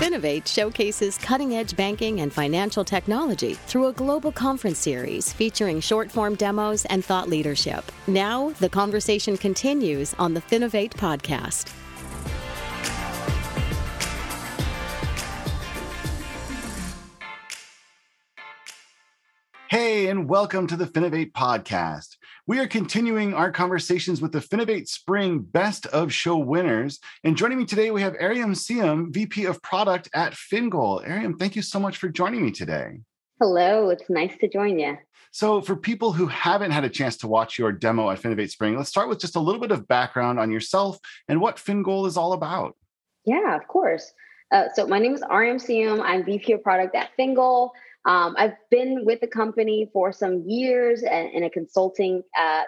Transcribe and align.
Finovate 0.00 0.46
showcases 0.46 1.18
cutting 1.18 1.56
edge 1.56 1.76
banking 1.76 2.22
and 2.22 2.32
financial 2.32 2.82
technology 2.82 3.52
through 3.52 3.88
a 3.88 3.92
global 3.92 4.32
conference 4.32 4.78
series 4.78 5.30
featuring 5.30 5.78
short 5.78 6.10
form 6.10 6.36
demos 6.36 6.86
and 6.86 7.04
thought 7.04 7.28
leadership. 7.28 7.84
Now, 8.06 8.48
the 8.60 8.70
conversation 8.70 9.36
continues 9.36 10.14
on 10.18 10.32
the 10.32 10.40
Finovate 10.40 10.94
podcast. 10.94 11.70
Hey, 19.68 20.06
and 20.06 20.30
welcome 20.30 20.66
to 20.68 20.76
the 20.76 20.86
Finovate 20.86 21.32
podcast. 21.32 22.16
We 22.50 22.58
are 22.58 22.66
continuing 22.66 23.32
our 23.32 23.52
conversations 23.52 24.20
with 24.20 24.32
the 24.32 24.40
Finovate 24.40 24.88
Spring 24.88 25.38
Best 25.38 25.86
of 25.86 26.12
Show 26.12 26.36
winners. 26.36 26.98
And 27.22 27.36
joining 27.36 27.58
me 27.58 27.64
today, 27.64 27.92
we 27.92 28.02
have 28.02 28.16
Aryam 28.18 28.56
Siam, 28.56 29.12
VP 29.12 29.44
of 29.44 29.62
Product 29.62 30.08
at 30.14 30.32
FinGoal. 30.32 31.08
Aryam, 31.08 31.38
thank 31.38 31.54
you 31.54 31.62
so 31.62 31.78
much 31.78 31.98
for 31.98 32.08
joining 32.08 32.44
me 32.44 32.50
today. 32.50 33.02
Hello, 33.40 33.90
it's 33.90 34.10
nice 34.10 34.36
to 34.40 34.48
join 34.48 34.80
you. 34.80 34.98
So, 35.30 35.60
for 35.60 35.76
people 35.76 36.12
who 36.12 36.26
haven't 36.26 36.72
had 36.72 36.82
a 36.82 36.88
chance 36.88 37.16
to 37.18 37.28
watch 37.28 37.56
your 37.56 37.70
demo 37.70 38.10
at 38.10 38.20
Finovate 38.20 38.50
Spring, 38.50 38.76
let's 38.76 38.90
start 38.90 39.08
with 39.08 39.20
just 39.20 39.36
a 39.36 39.40
little 39.40 39.60
bit 39.60 39.70
of 39.70 39.86
background 39.86 40.40
on 40.40 40.50
yourself 40.50 40.98
and 41.28 41.40
what 41.40 41.58
FinGoal 41.58 42.08
is 42.08 42.16
all 42.16 42.32
about. 42.32 42.76
Yeah, 43.24 43.54
of 43.54 43.68
course. 43.68 44.12
Uh, 44.50 44.64
so, 44.74 44.88
my 44.88 44.98
name 44.98 45.14
is 45.14 45.22
Aryam 45.22 45.60
Siam. 45.60 46.00
I'm 46.00 46.24
VP 46.24 46.54
of 46.54 46.64
Product 46.64 46.96
at 46.96 47.10
FinGoal. 47.16 47.70
Um, 48.06 48.34
I've 48.38 48.54
been 48.70 49.04
with 49.04 49.20
the 49.20 49.26
company 49.26 49.90
for 49.92 50.12
some 50.12 50.42
years 50.46 51.02
and 51.02 51.30
in 51.32 51.44
a 51.44 51.50
consulting 51.50 52.22
uh, 52.38 52.62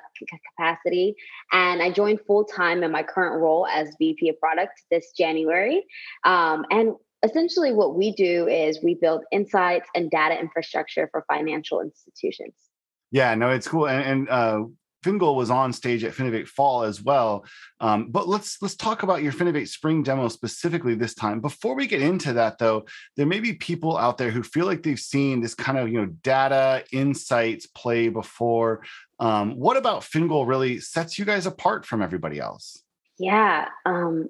capacity, 0.58 1.16
and 1.52 1.82
I 1.82 1.90
joined 1.90 2.20
full 2.26 2.44
time 2.44 2.82
in 2.82 2.90
my 2.90 3.02
current 3.02 3.40
role 3.40 3.66
as 3.66 3.94
VP 3.98 4.28
of 4.28 4.38
Product 4.38 4.72
this 4.90 5.12
January. 5.16 5.84
Um, 6.24 6.66
and 6.70 6.94
essentially, 7.22 7.72
what 7.72 7.96
we 7.96 8.12
do 8.12 8.46
is 8.48 8.82
we 8.82 8.94
build 8.94 9.24
insights 9.32 9.88
and 9.94 10.10
data 10.10 10.38
infrastructure 10.38 11.08
for 11.10 11.24
financial 11.28 11.80
institutions. 11.80 12.54
Yeah, 13.10 13.34
no, 13.34 13.50
it's 13.50 13.68
cool. 13.68 13.88
And, 13.88 14.04
and 14.04 14.28
uh, 14.28 14.64
FinGoal 15.02 15.34
was 15.34 15.50
on 15.50 15.72
stage 15.72 16.04
at 16.04 16.12
Finovate 16.14 16.48
Fall 16.48 16.84
as 16.84 17.02
well. 17.02 17.44
Um, 17.80 18.08
but 18.10 18.28
let's 18.28 18.60
let's 18.62 18.76
talk 18.76 19.02
about 19.02 19.22
your 19.22 19.32
Finovate 19.32 19.68
Spring 19.68 20.02
demo 20.02 20.28
specifically 20.28 20.94
this 20.94 21.14
time. 21.14 21.40
Before 21.40 21.74
we 21.74 21.86
get 21.86 22.02
into 22.02 22.32
that, 22.34 22.58
though, 22.58 22.86
there 23.16 23.26
may 23.26 23.40
be 23.40 23.54
people 23.54 23.98
out 23.98 24.18
there 24.18 24.30
who 24.30 24.42
feel 24.42 24.66
like 24.66 24.82
they've 24.82 24.98
seen 24.98 25.40
this 25.40 25.54
kind 25.54 25.78
of 25.78 25.88
you 25.88 26.00
know 26.00 26.06
data 26.22 26.84
insights 26.92 27.66
play 27.66 28.08
before. 28.08 28.82
Um, 29.18 29.56
what 29.56 29.76
about 29.76 30.02
FinGoal 30.02 30.46
really 30.46 30.80
sets 30.80 31.18
you 31.18 31.24
guys 31.24 31.46
apart 31.46 31.84
from 31.84 32.02
everybody 32.02 32.38
else? 32.38 32.82
Yeah, 33.18 33.68
um, 33.84 34.28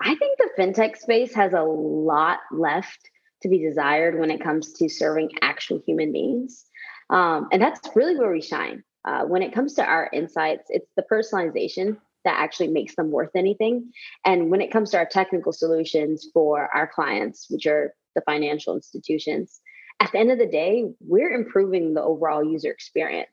I 0.00 0.14
think 0.14 0.38
the 0.38 0.50
fintech 0.58 0.96
space 0.96 1.34
has 1.34 1.52
a 1.52 1.62
lot 1.62 2.40
left 2.50 3.10
to 3.42 3.48
be 3.48 3.58
desired 3.58 4.18
when 4.18 4.30
it 4.30 4.42
comes 4.42 4.72
to 4.74 4.88
serving 4.88 5.30
actual 5.42 5.80
human 5.86 6.12
beings. 6.12 6.64
Um, 7.10 7.48
and 7.52 7.60
that's 7.60 7.80
really 7.94 8.16
where 8.18 8.32
we 8.32 8.40
shine 8.40 8.82
uh, 9.04 9.24
when 9.24 9.42
it 9.42 9.52
comes 9.52 9.74
to 9.74 9.84
our 9.84 10.08
insights, 10.12 10.66
it's 10.68 10.90
the 10.96 11.04
personalization 11.10 11.98
that 12.24 12.38
actually 12.38 12.68
makes 12.68 12.94
them 12.96 13.10
worth 13.10 13.34
anything. 13.34 13.92
And 14.24 14.50
when 14.50 14.60
it 14.60 14.72
comes 14.72 14.90
to 14.90 14.98
our 14.98 15.06
technical 15.06 15.52
solutions 15.52 16.28
for 16.32 16.74
our 16.74 16.86
clients, 16.86 17.46
which 17.50 17.66
are 17.66 17.94
the 18.14 18.22
financial 18.22 18.74
institutions, 18.74 19.60
at 20.00 20.10
the 20.12 20.18
end 20.18 20.30
of 20.30 20.38
the 20.38 20.46
day, 20.46 20.86
we're 21.00 21.32
improving 21.32 21.94
the 21.94 22.02
overall 22.02 22.42
user 22.42 22.70
experience. 22.70 23.28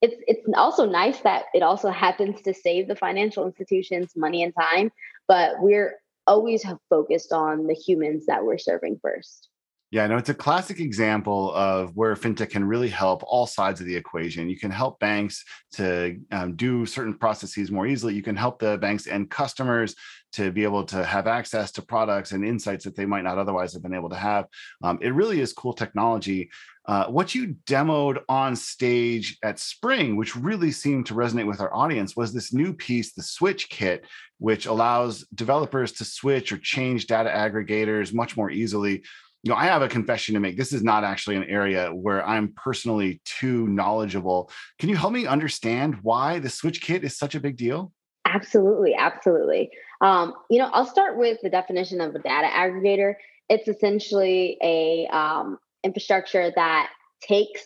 It's 0.00 0.16
it's 0.26 0.40
also 0.54 0.86
nice 0.86 1.20
that 1.20 1.44
it 1.52 1.62
also 1.62 1.90
happens 1.90 2.40
to 2.42 2.54
save 2.54 2.88
the 2.88 2.96
financial 2.96 3.44
institutions 3.44 4.12
money 4.16 4.42
and 4.42 4.54
time, 4.58 4.90
but 5.28 5.56
we're 5.60 6.00
always 6.26 6.64
focused 6.88 7.32
on 7.32 7.66
the 7.66 7.74
humans 7.74 8.24
that 8.26 8.42
we're 8.42 8.56
serving 8.56 8.98
first. 9.02 9.49
Yeah, 9.92 10.06
no, 10.06 10.18
it's 10.18 10.28
a 10.28 10.34
classic 10.34 10.78
example 10.78 11.52
of 11.52 11.96
where 11.96 12.14
fintech 12.14 12.50
can 12.50 12.64
really 12.64 12.88
help 12.88 13.24
all 13.26 13.44
sides 13.44 13.80
of 13.80 13.86
the 13.86 13.96
equation. 13.96 14.48
You 14.48 14.56
can 14.56 14.70
help 14.70 15.00
banks 15.00 15.44
to 15.72 16.16
um, 16.30 16.54
do 16.54 16.86
certain 16.86 17.18
processes 17.18 17.72
more 17.72 17.88
easily. 17.88 18.14
You 18.14 18.22
can 18.22 18.36
help 18.36 18.60
the 18.60 18.78
banks 18.78 19.08
and 19.08 19.28
customers 19.28 19.96
to 20.34 20.52
be 20.52 20.62
able 20.62 20.84
to 20.84 21.04
have 21.04 21.26
access 21.26 21.72
to 21.72 21.82
products 21.82 22.30
and 22.30 22.44
insights 22.44 22.84
that 22.84 22.94
they 22.94 23.04
might 23.04 23.24
not 23.24 23.36
otherwise 23.36 23.72
have 23.72 23.82
been 23.82 23.94
able 23.94 24.10
to 24.10 24.16
have. 24.16 24.46
Um, 24.80 25.00
it 25.02 25.12
really 25.12 25.40
is 25.40 25.52
cool 25.52 25.72
technology. 25.72 26.50
Uh, 26.86 27.06
what 27.06 27.34
you 27.34 27.56
demoed 27.66 28.20
on 28.28 28.54
stage 28.54 29.38
at 29.42 29.58
Spring, 29.58 30.16
which 30.16 30.36
really 30.36 30.70
seemed 30.70 31.06
to 31.06 31.14
resonate 31.14 31.46
with 31.46 31.60
our 31.60 31.74
audience, 31.74 32.14
was 32.14 32.32
this 32.32 32.52
new 32.52 32.72
piece, 32.72 33.12
the 33.12 33.24
Switch 33.24 33.68
Kit, 33.68 34.06
which 34.38 34.66
allows 34.66 35.26
developers 35.34 35.92
to 35.92 36.04
switch 36.04 36.52
or 36.52 36.58
change 36.58 37.06
data 37.08 37.28
aggregators 37.28 38.14
much 38.14 38.36
more 38.36 38.50
easily 38.50 39.02
you 39.42 39.50
know, 39.50 39.56
I 39.56 39.64
have 39.64 39.82
a 39.82 39.88
confession 39.88 40.34
to 40.34 40.40
make. 40.40 40.56
This 40.56 40.72
is 40.72 40.82
not 40.82 41.02
actually 41.02 41.36
an 41.36 41.44
area 41.44 41.88
where 41.88 42.26
I'm 42.26 42.52
personally 42.56 43.20
too 43.24 43.66
knowledgeable. 43.68 44.50
Can 44.78 44.88
you 44.88 44.96
help 44.96 45.12
me 45.12 45.26
understand 45.26 45.96
why 46.02 46.38
the 46.38 46.50
switch 46.50 46.82
kit 46.82 47.04
is 47.04 47.16
such 47.16 47.34
a 47.34 47.40
big 47.40 47.56
deal? 47.56 47.92
Absolutely, 48.26 48.94
absolutely. 48.94 49.70
Um, 50.02 50.34
you 50.50 50.58
know, 50.58 50.70
I'll 50.72 50.86
start 50.86 51.16
with 51.16 51.38
the 51.42 51.50
definition 51.50 52.00
of 52.00 52.14
a 52.14 52.18
data 52.18 52.48
aggregator. 52.48 53.14
It's 53.48 53.66
essentially 53.66 54.58
a 54.62 55.06
um, 55.06 55.58
infrastructure 55.82 56.52
that 56.54 56.90
takes 57.22 57.62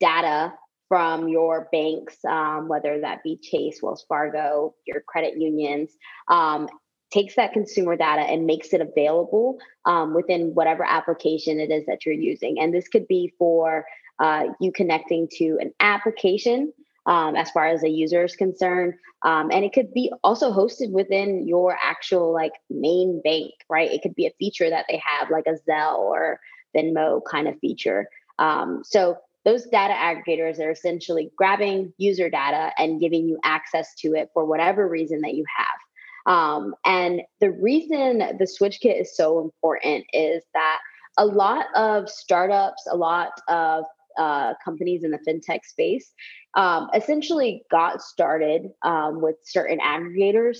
data 0.00 0.52
from 0.88 1.28
your 1.28 1.68
banks, 1.72 2.16
um, 2.24 2.68
whether 2.68 3.00
that 3.00 3.22
be 3.24 3.38
Chase, 3.42 3.80
Wells 3.82 4.04
Fargo, 4.08 4.74
your 4.86 5.02
credit 5.08 5.34
unions, 5.36 5.90
um, 6.28 6.68
takes 7.10 7.36
that 7.36 7.52
consumer 7.52 7.96
data 7.96 8.22
and 8.22 8.46
makes 8.46 8.72
it 8.72 8.80
available 8.80 9.58
um, 9.84 10.14
within 10.14 10.54
whatever 10.54 10.84
application 10.84 11.60
it 11.60 11.70
is 11.70 11.86
that 11.86 12.04
you're 12.04 12.14
using. 12.14 12.58
And 12.60 12.74
this 12.74 12.88
could 12.88 13.06
be 13.06 13.32
for 13.38 13.84
uh, 14.18 14.44
you 14.60 14.72
connecting 14.72 15.28
to 15.38 15.58
an 15.60 15.72
application 15.80 16.72
um, 17.06 17.36
as 17.36 17.50
far 17.50 17.66
as 17.68 17.84
a 17.84 17.88
user 17.88 18.24
is 18.24 18.34
concerned. 18.34 18.94
Um, 19.22 19.50
and 19.52 19.64
it 19.64 19.72
could 19.72 19.94
be 19.94 20.12
also 20.24 20.52
hosted 20.52 20.90
within 20.90 21.46
your 21.46 21.76
actual 21.80 22.32
like 22.32 22.52
main 22.68 23.20
bank, 23.22 23.52
right? 23.70 23.90
It 23.90 24.02
could 24.02 24.14
be 24.14 24.26
a 24.26 24.34
feature 24.38 24.68
that 24.68 24.86
they 24.88 25.00
have 25.04 25.30
like 25.30 25.46
a 25.46 25.58
Zelle 25.68 25.98
or 25.98 26.40
Venmo 26.76 27.20
kind 27.28 27.48
of 27.48 27.58
feature. 27.60 28.08
Um, 28.38 28.82
so 28.84 29.18
those 29.44 29.64
data 29.66 29.94
aggregators 29.94 30.58
are 30.58 30.70
essentially 30.70 31.30
grabbing 31.36 31.92
user 31.98 32.28
data 32.28 32.72
and 32.76 33.00
giving 33.00 33.28
you 33.28 33.38
access 33.44 33.94
to 34.00 34.14
it 34.14 34.28
for 34.34 34.44
whatever 34.44 34.88
reason 34.88 35.20
that 35.20 35.34
you 35.34 35.44
have. 35.56 35.85
Um, 36.26 36.74
and 36.84 37.22
the 37.40 37.52
reason 37.52 38.18
the 38.38 38.46
switch 38.46 38.80
kit 38.80 38.96
is 39.00 39.16
so 39.16 39.40
important 39.40 40.04
is 40.12 40.42
that 40.54 40.78
a 41.18 41.24
lot 41.24 41.66
of 41.74 42.08
startups, 42.08 42.86
a 42.90 42.96
lot 42.96 43.30
of 43.48 43.84
uh, 44.18 44.54
companies 44.64 45.04
in 45.04 45.10
the 45.10 45.18
fintech 45.18 45.64
space 45.64 46.12
um, 46.54 46.88
essentially 46.94 47.62
got 47.70 48.02
started 48.02 48.68
um, 48.82 49.20
with 49.20 49.36
certain 49.44 49.78
aggregators. 49.78 50.58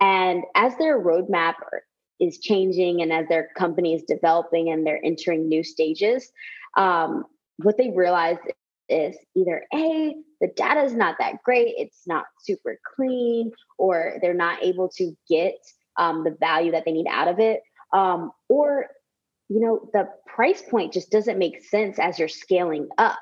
And 0.00 0.44
as 0.54 0.76
their 0.76 1.00
roadmap 1.00 1.54
is 2.20 2.38
changing 2.38 3.02
and 3.02 3.12
as 3.12 3.26
their 3.28 3.48
company 3.56 3.94
is 3.94 4.02
developing 4.06 4.70
and 4.70 4.86
they're 4.86 5.00
entering 5.04 5.48
new 5.48 5.62
stages, 5.62 6.30
um, 6.76 7.24
what 7.58 7.76
they 7.78 7.90
realize 7.90 8.36
is 8.88 9.16
either 9.34 9.64
A, 9.74 10.14
the 10.40 10.48
data 10.54 10.82
is 10.82 10.94
not 10.94 11.16
that 11.18 11.42
great, 11.44 11.74
it's 11.76 12.06
not 12.06 12.24
super 12.40 12.78
clean, 12.94 13.52
or 13.78 14.18
they're 14.20 14.34
not 14.34 14.62
able 14.62 14.88
to 14.96 15.12
get 15.28 15.56
um, 15.96 16.24
the 16.24 16.36
value 16.38 16.72
that 16.72 16.84
they 16.84 16.92
need 16.92 17.06
out 17.08 17.28
of 17.28 17.38
it, 17.38 17.62
um, 17.92 18.32
or 18.48 18.86
you 19.48 19.60
know 19.60 19.88
the 19.92 20.08
price 20.26 20.62
point 20.62 20.92
just 20.92 21.10
doesn't 21.10 21.38
make 21.38 21.64
sense 21.64 21.98
as 21.98 22.18
you're 22.18 22.28
scaling 22.28 22.88
up. 22.98 23.18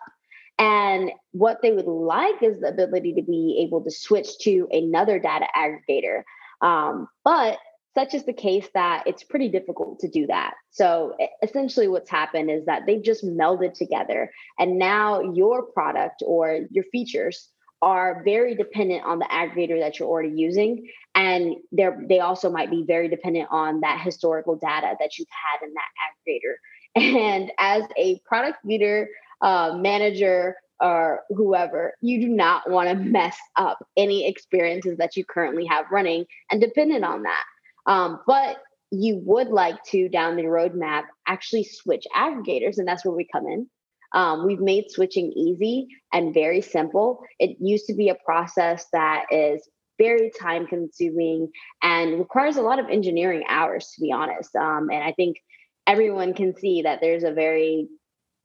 And 0.59 1.11
what 1.33 1.59
they 1.63 1.73
would 1.73 1.87
like 1.87 2.43
is 2.43 2.61
the 2.61 2.69
ability 2.69 3.15
to 3.15 3.23
be 3.23 3.65
able 3.67 3.83
to 3.83 3.91
switch 3.91 4.39
to 4.43 4.69
another 4.71 5.19
data 5.19 5.47
aggregator. 5.57 6.23
Um, 6.61 7.09
but 7.25 7.59
such 7.95 8.15
is 8.15 8.25
the 8.25 8.33
case 8.33 8.69
that 8.75 9.05
it's 9.07 9.23
pretty 9.23 9.49
difficult 9.49 10.01
to 10.01 10.09
do 10.09 10.27
that. 10.27 10.55
So 10.71 11.17
essentially, 11.43 11.89
what's 11.89 12.11
happened 12.11 12.51
is 12.51 12.67
that 12.67 12.83
they've 12.87 13.03
just 13.03 13.25
melded 13.25 13.75
together, 13.75 14.31
and 14.59 14.79
now 14.79 15.21
your 15.21 15.63
product 15.63 16.23
or 16.27 16.61
your 16.71 16.85
features 16.85 17.49
are 17.83 18.23
very 18.25 18.55
dependent 18.55 19.05
on 19.05 19.19
the 19.19 19.27
aggregator 19.27 19.79
that 19.79 19.99
you're 19.99 20.09
already 20.09 20.35
using, 20.35 20.89
and 21.15 21.55
they're 21.71 22.03
they 22.09 22.21
also 22.21 22.51
might 22.51 22.71
be 22.71 22.85
very 22.87 23.09
dependent 23.09 23.49
on 23.51 23.81
that 23.81 24.01
historical 24.01 24.57
data 24.57 24.97
that 24.99 25.19
you've 25.19 25.29
had 25.31 25.67
in 25.67 25.73
that 25.75 25.91
aggregator. 26.05 26.55
And 26.97 27.51
as 27.59 27.83
a 27.97 28.21
product 28.21 28.65
leader, 28.65 29.09
uh, 29.41 29.77
manager, 29.77 30.55
or 30.81 31.23
whoever, 31.31 31.95
you 32.01 32.21
do 32.21 32.29
not 32.29 32.71
want 32.71 32.89
to 32.89 32.95
mess 32.95 33.37
up 33.57 33.85
any 33.97 34.29
experiences 34.29 34.99
that 34.99 35.17
you 35.17 35.25
currently 35.25 35.67
have 35.67 35.87
running 35.91 36.25
and 36.51 36.61
dependent 36.61 37.05
on 37.05 37.23
that. 37.23 37.45
Um, 37.87 38.21
but 38.27 38.57
you 38.91 39.21
would 39.25 39.49
like 39.49 39.83
to 39.91 40.09
down 40.09 40.37
the 40.37 40.45
roadmap 40.45 41.05
actually 41.27 41.65
switch 41.65 42.07
aggregators, 42.15 42.79
and 42.79 42.87
that's 42.87 43.05
where 43.05 43.15
we 43.15 43.27
come 43.33 43.47
in. 43.47 43.69
Um, 44.15 44.47
we've 44.47 44.61
made 44.61 44.91
switching 44.91 45.33
easy 45.33 45.89
and 46.13 46.33
very 46.33 46.61
simple. 46.61 47.21
It 47.41 47.57
used 47.61 47.87
to 47.87 47.95
be 47.95 48.09
a 48.09 48.17
process 48.25 48.87
that 48.93 49.27
is 49.33 49.69
very 49.99 50.31
time 50.41 50.67
consuming 50.67 51.51
and 51.83 52.19
requires 52.19 52.57
a 52.57 52.63
lot 52.63 52.79
of 52.79 52.89
engineering 52.89 53.45
hours, 53.49 53.93
to 53.95 54.01
be 54.01 54.13
honest. 54.13 54.55
Um, 54.55 54.89
and 54.91 55.03
I 55.03 55.13
think 55.13 55.39
everyone 55.87 56.35
can 56.35 56.57
see 56.57 56.83
that 56.83 57.01
there's 57.01 57.25
a 57.25 57.33
very 57.33 57.89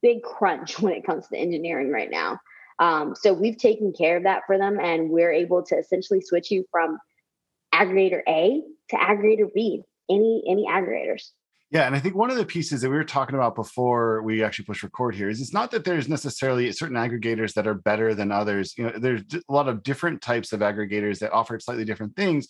big 0.02 0.22
crunch 0.22 0.78
when 0.80 0.94
it 0.94 1.06
comes 1.06 1.28
to 1.28 1.38
engineering 1.38 1.90
right 1.90 2.10
now. 2.10 2.38
Um, 2.80 3.14
so 3.14 3.32
we've 3.32 3.58
taken 3.58 3.92
care 3.92 4.16
of 4.16 4.24
that 4.24 4.42
for 4.46 4.58
them, 4.58 4.80
and 4.80 5.10
we're 5.10 5.32
able 5.32 5.62
to 5.64 5.76
essentially 5.76 6.20
switch 6.20 6.50
you 6.50 6.64
from 6.72 6.98
aggregator 7.74 8.22
A 8.26 8.62
to 8.90 8.96
aggregator 8.96 9.50
read 9.54 9.82
any 10.08 10.42
any 10.48 10.66
aggregators. 10.66 11.30
Yeah, 11.72 11.86
and 11.86 11.94
I 11.94 12.00
think 12.00 12.16
one 12.16 12.30
of 12.30 12.36
the 12.36 12.44
pieces 12.44 12.80
that 12.80 12.90
we 12.90 12.96
were 12.96 13.04
talking 13.04 13.36
about 13.36 13.54
before 13.54 14.22
we 14.22 14.42
actually 14.42 14.64
push 14.64 14.82
record 14.82 15.14
here 15.14 15.28
is 15.28 15.40
it's 15.40 15.54
not 15.54 15.70
that 15.70 15.84
there's 15.84 16.08
necessarily 16.08 16.70
certain 16.72 16.96
aggregators 16.96 17.54
that 17.54 17.68
are 17.68 17.74
better 17.74 18.12
than 18.12 18.32
others. 18.32 18.74
You 18.76 18.84
know, 18.84 18.98
there's 18.98 19.22
a 19.32 19.52
lot 19.52 19.68
of 19.68 19.84
different 19.84 20.20
types 20.20 20.52
of 20.52 20.60
aggregators 20.60 21.20
that 21.20 21.30
offer 21.30 21.60
slightly 21.60 21.84
different 21.84 22.16
things. 22.16 22.48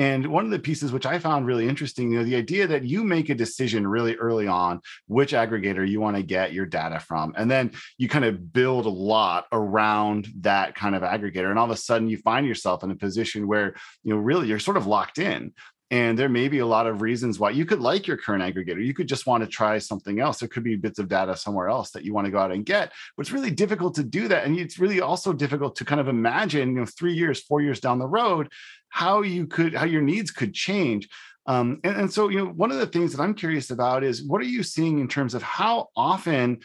And 0.00 0.26
one 0.26 0.44
of 0.44 0.50
the 0.50 0.58
pieces 0.58 0.92
which 0.92 1.06
I 1.06 1.18
found 1.18 1.46
really 1.46 1.66
interesting, 1.66 2.12
you 2.12 2.18
know, 2.18 2.24
the 2.24 2.36
idea 2.36 2.66
that 2.68 2.84
you 2.84 3.02
make 3.02 3.30
a 3.30 3.34
decision 3.34 3.86
really 3.86 4.14
early 4.16 4.46
on 4.46 4.80
which 5.06 5.32
aggregator 5.32 5.88
you 5.88 6.00
want 6.00 6.16
to 6.16 6.22
get 6.22 6.52
your 6.52 6.66
data 6.66 7.00
from, 7.00 7.32
and 7.36 7.50
then 7.50 7.72
you 7.96 8.08
kind 8.08 8.24
of 8.24 8.52
build 8.52 8.86
a 8.86 8.90
lot 8.90 9.46
around 9.50 10.28
that 10.40 10.76
kind 10.76 10.94
of 10.94 11.02
aggregator, 11.02 11.50
and 11.50 11.58
all 11.58 11.64
of 11.64 11.70
a 11.72 11.76
sudden 11.76 12.08
you 12.08 12.18
find 12.18 12.46
yourself 12.46 12.84
in 12.84 12.90
a 12.92 12.96
position 12.96 13.48
where 13.48 13.74
you 14.04 14.14
know 14.14 14.20
really 14.20 14.46
you're 14.46 14.60
sort 14.60 14.76
of 14.76 14.86
locked 14.86 15.18
in 15.18 15.52
and 15.90 16.18
there 16.18 16.28
may 16.28 16.48
be 16.48 16.58
a 16.58 16.66
lot 16.66 16.86
of 16.86 17.00
reasons 17.00 17.38
why 17.38 17.50
you 17.50 17.64
could 17.64 17.80
like 17.80 18.06
your 18.06 18.18
current 18.18 18.42
aggregator. 18.42 18.84
You 18.84 18.92
could 18.92 19.08
just 19.08 19.26
want 19.26 19.42
to 19.42 19.48
try 19.48 19.78
something 19.78 20.20
else. 20.20 20.38
There 20.38 20.48
could 20.48 20.62
be 20.62 20.76
bits 20.76 20.98
of 20.98 21.08
data 21.08 21.34
somewhere 21.34 21.68
else 21.68 21.92
that 21.92 22.04
you 22.04 22.12
want 22.12 22.26
to 22.26 22.30
go 22.30 22.38
out 22.38 22.52
and 22.52 22.64
get. 22.64 22.92
But 23.16 23.22
it's 23.22 23.32
really 23.32 23.50
difficult 23.50 23.94
to 23.94 24.02
do 24.02 24.28
that. 24.28 24.44
And 24.44 24.58
it's 24.58 24.78
really 24.78 25.00
also 25.00 25.32
difficult 25.32 25.76
to 25.76 25.86
kind 25.86 26.00
of 26.00 26.08
imagine, 26.08 26.70
you 26.70 26.80
know, 26.80 26.86
three 26.86 27.14
years, 27.14 27.40
four 27.40 27.62
years 27.62 27.80
down 27.80 27.98
the 27.98 28.06
road, 28.06 28.52
how 28.90 29.22
you 29.22 29.46
could, 29.46 29.74
how 29.74 29.86
your 29.86 30.02
needs 30.02 30.30
could 30.30 30.52
change. 30.52 31.08
Um, 31.46 31.80
and, 31.82 31.96
and 31.96 32.12
so, 32.12 32.28
you 32.28 32.38
know, 32.38 32.50
one 32.50 32.70
of 32.70 32.78
the 32.78 32.86
things 32.86 33.12
that 33.12 33.22
I'm 33.22 33.32
curious 33.32 33.70
about 33.70 34.04
is 34.04 34.22
what 34.22 34.42
are 34.42 34.44
you 34.44 34.62
seeing 34.62 34.98
in 34.98 35.08
terms 35.08 35.32
of 35.32 35.42
how 35.42 35.88
often 35.96 36.58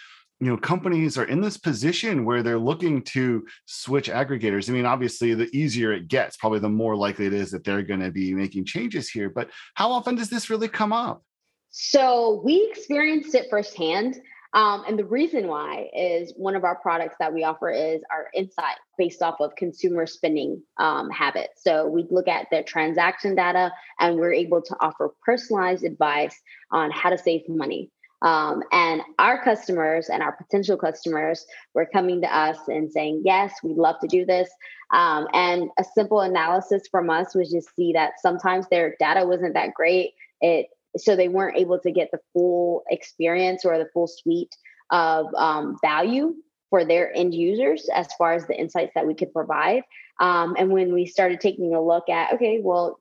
you 0.43 0.51
know 0.51 0.57
companies 0.57 1.17
are 1.17 1.25
in 1.25 1.41
this 1.41 1.57
position 1.57 2.25
where 2.25 2.43
they're 2.43 2.59
looking 2.59 3.01
to 3.01 3.45
switch 3.65 4.09
aggregators 4.09 4.69
i 4.69 4.73
mean 4.73 4.85
obviously 4.85 5.33
the 5.33 5.49
easier 5.55 5.93
it 5.93 6.07
gets 6.07 6.37
probably 6.37 6.59
the 6.59 6.69
more 6.69 6.95
likely 6.95 7.25
it 7.25 7.33
is 7.33 7.51
that 7.51 7.63
they're 7.63 7.83
going 7.83 7.99
to 7.99 8.11
be 8.11 8.33
making 8.33 8.65
changes 8.65 9.09
here 9.09 9.29
but 9.29 9.49
how 9.75 9.91
often 9.91 10.15
does 10.15 10.29
this 10.29 10.49
really 10.49 10.67
come 10.67 10.91
up 10.91 11.23
so 11.69 12.41
we 12.43 12.67
experienced 12.69 13.33
it 13.35 13.47
firsthand 13.49 14.17
um, 14.53 14.83
and 14.87 14.99
the 14.99 15.05
reason 15.05 15.47
why 15.47 15.89
is 15.95 16.31
one 16.37 16.55
of 16.55 16.63
our 16.63 16.75
products 16.75 17.15
that 17.19 17.33
we 17.33 17.43
offer 17.43 17.71
is 17.71 18.01
our 18.11 18.27
insight 18.35 18.77
based 18.99 19.23
off 19.23 19.37
of 19.39 19.55
consumer 19.55 20.05
spending 20.05 20.61
um, 20.77 21.09
habits. 21.09 21.63
So 21.63 21.87
we 21.87 22.05
look 22.11 22.27
at 22.27 22.47
their 22.51 22.61
transaction 22.61 23.33
data 23.33 23.71
and 23.99 24.17
we're 24.17 24.33
able 24.33 24.61
to 24.61 24.75
offer 24.79 25.15
personalized 25.25 25.83
advice 25.83 26.39
on 26.71 26.91
how 26.91 27.09
to 27.09 27.17
save 27.17 27.41
money. 27.49 27.89
Um, 28.23 28.63
and 28.71 29.01
our 29.19 29.43
customers 29.43 30.09
and 30.09 30.23
our 30.23 30.31
potential 30.31 30.77
customers 30.77 31.45
were 31.73 31.85
coming 31.85 32.21
to 32.21 32.35
us 32.35 32.57
and 32.67 32.91
saying, 32.91 33.23
yes, 33.25 33.53
we'd 33.63 33.77
love 33.77 33.97
to 34.01 34.07
do 34.07 34.25
this. 34.25 34.49
Um, 34.93 35.27
and 35.33 35.69
a 35.77 35.83
simple 35.83 36.21
analysis 36.21 36.83
from 36.89 37.09
us 37.09 37.35
was 37.35 37.51
just 37.51 37.75
see 37.75 37.93
that 37.93 38.13
sometimes 38.21 38.65
their 38.69 38.95
data 38.99 39.25
wasn't 39.27 39.55
that 39.55 39.73
great. 39.73 40.13
It 40.41 40.67
so 40.95 41.15
they 41.15 41.27
weren't 41.27 41.57
able 41.57 41.79
to 41.79 41.91
get 41.91 42.09
the 42.11 42.19
full 42.33 42.83
experience 42.89 43.65
or 43.65 43.77
the 43.77 43.89
full 43.93 44.07
suite 44.07 44.55
of 44.91 45.33
um, 45.35 45.77
value 45.81 46.35
for 46.69 46.85
their 46.85 47.15
end 47.15 47.33
users 47.33 47.89
as 47.93 48.07
far 48.13 48.33
as 48.33 48.45
the 48.45 48.55
insights 48.55 48.91
that 48.95 49.07
we 49.07 49.15
could 49.15 49.33
provide. 49.33 49.83
Um, 50.19 50.55
and 50.57 50.71
when 50.71 50.93
we 50.93 51.05
started 51.05 51.39
taking 51.39 51.73
a 51.73 51.81
look 51.81 52.09
at, 52.09 52.33
okay, 52.33 52.59
well, 52.63 52.97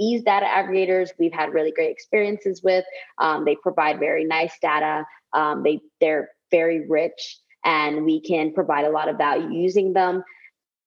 these 0.00 0.22
data 0.22 0.46
aggregators 0.46 1.10
we've 1.18 1.32
had 1.32 1.52
really 1.52 1.70
great 1.70 1.90
experiences 1.90 2.62
with. 2.64 2.84
Um, 3.18 3.44
they 3.44 3.54
provide 3.54 4.00
very 4.00 4.24
nice 4.24 4.54
data. 4.60 5.04
Um, 5.34 5.62
they 5.62 5.80
they're 6.00 6.30
very 6.50 6.88
rich, 6.88 7.38
and 7.64 8.04
we 8.06 8.20
can 8.20 8.52
provide 8.54 8.86
a 8.86 8.90
lot 8.90 9.10
of 9.10 9.18
value 9.18 9.50
using 9.50 9.92
them. 9.92 10.24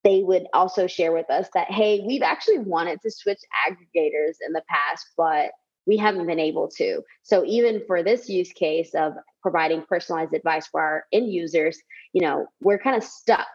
They 0.03 0.23
would 0.23 0.47
also 0.53 0.87
share 0.87 1.13
with 1.13 1.29
us 1.29 1.47
that 1.53 1.71
hey, 1.71 2.03
we've 2.05 2.23
actually 2.23 2.57
wanted 2.57 3.01
to 3.03 3.11
switch 3.11 3.39
aggregators 3.69 4.37
in 4.45 4.51
the 4.51 4.63
past, 4.67 5.05
but 5.15 5.51
we 5.85 5.95
haven't 5.95 6.25
been 6.25 6.39
able 6.39 6.67
to. 6.77 7.01
So 7.21 7.45
even 7.45 7.83
for 7.85 8.01
this 8.01 8.27
use 8.27 8.51
case 8.51 8.95
of 8.95 9.13
providing 9.43 9.83
personalized 9.87 10.33
advice 10.33 10.65
for 10.67 10.81
our 10.81 11.03
end 11.13 11.31
users, 11.31 11.77
you 12.13 12.21
know, 12.21 12.47
we're 12.61 12.79
kind 12.79 12.95
of 12.95 13.03
stuck. 13.03 13.47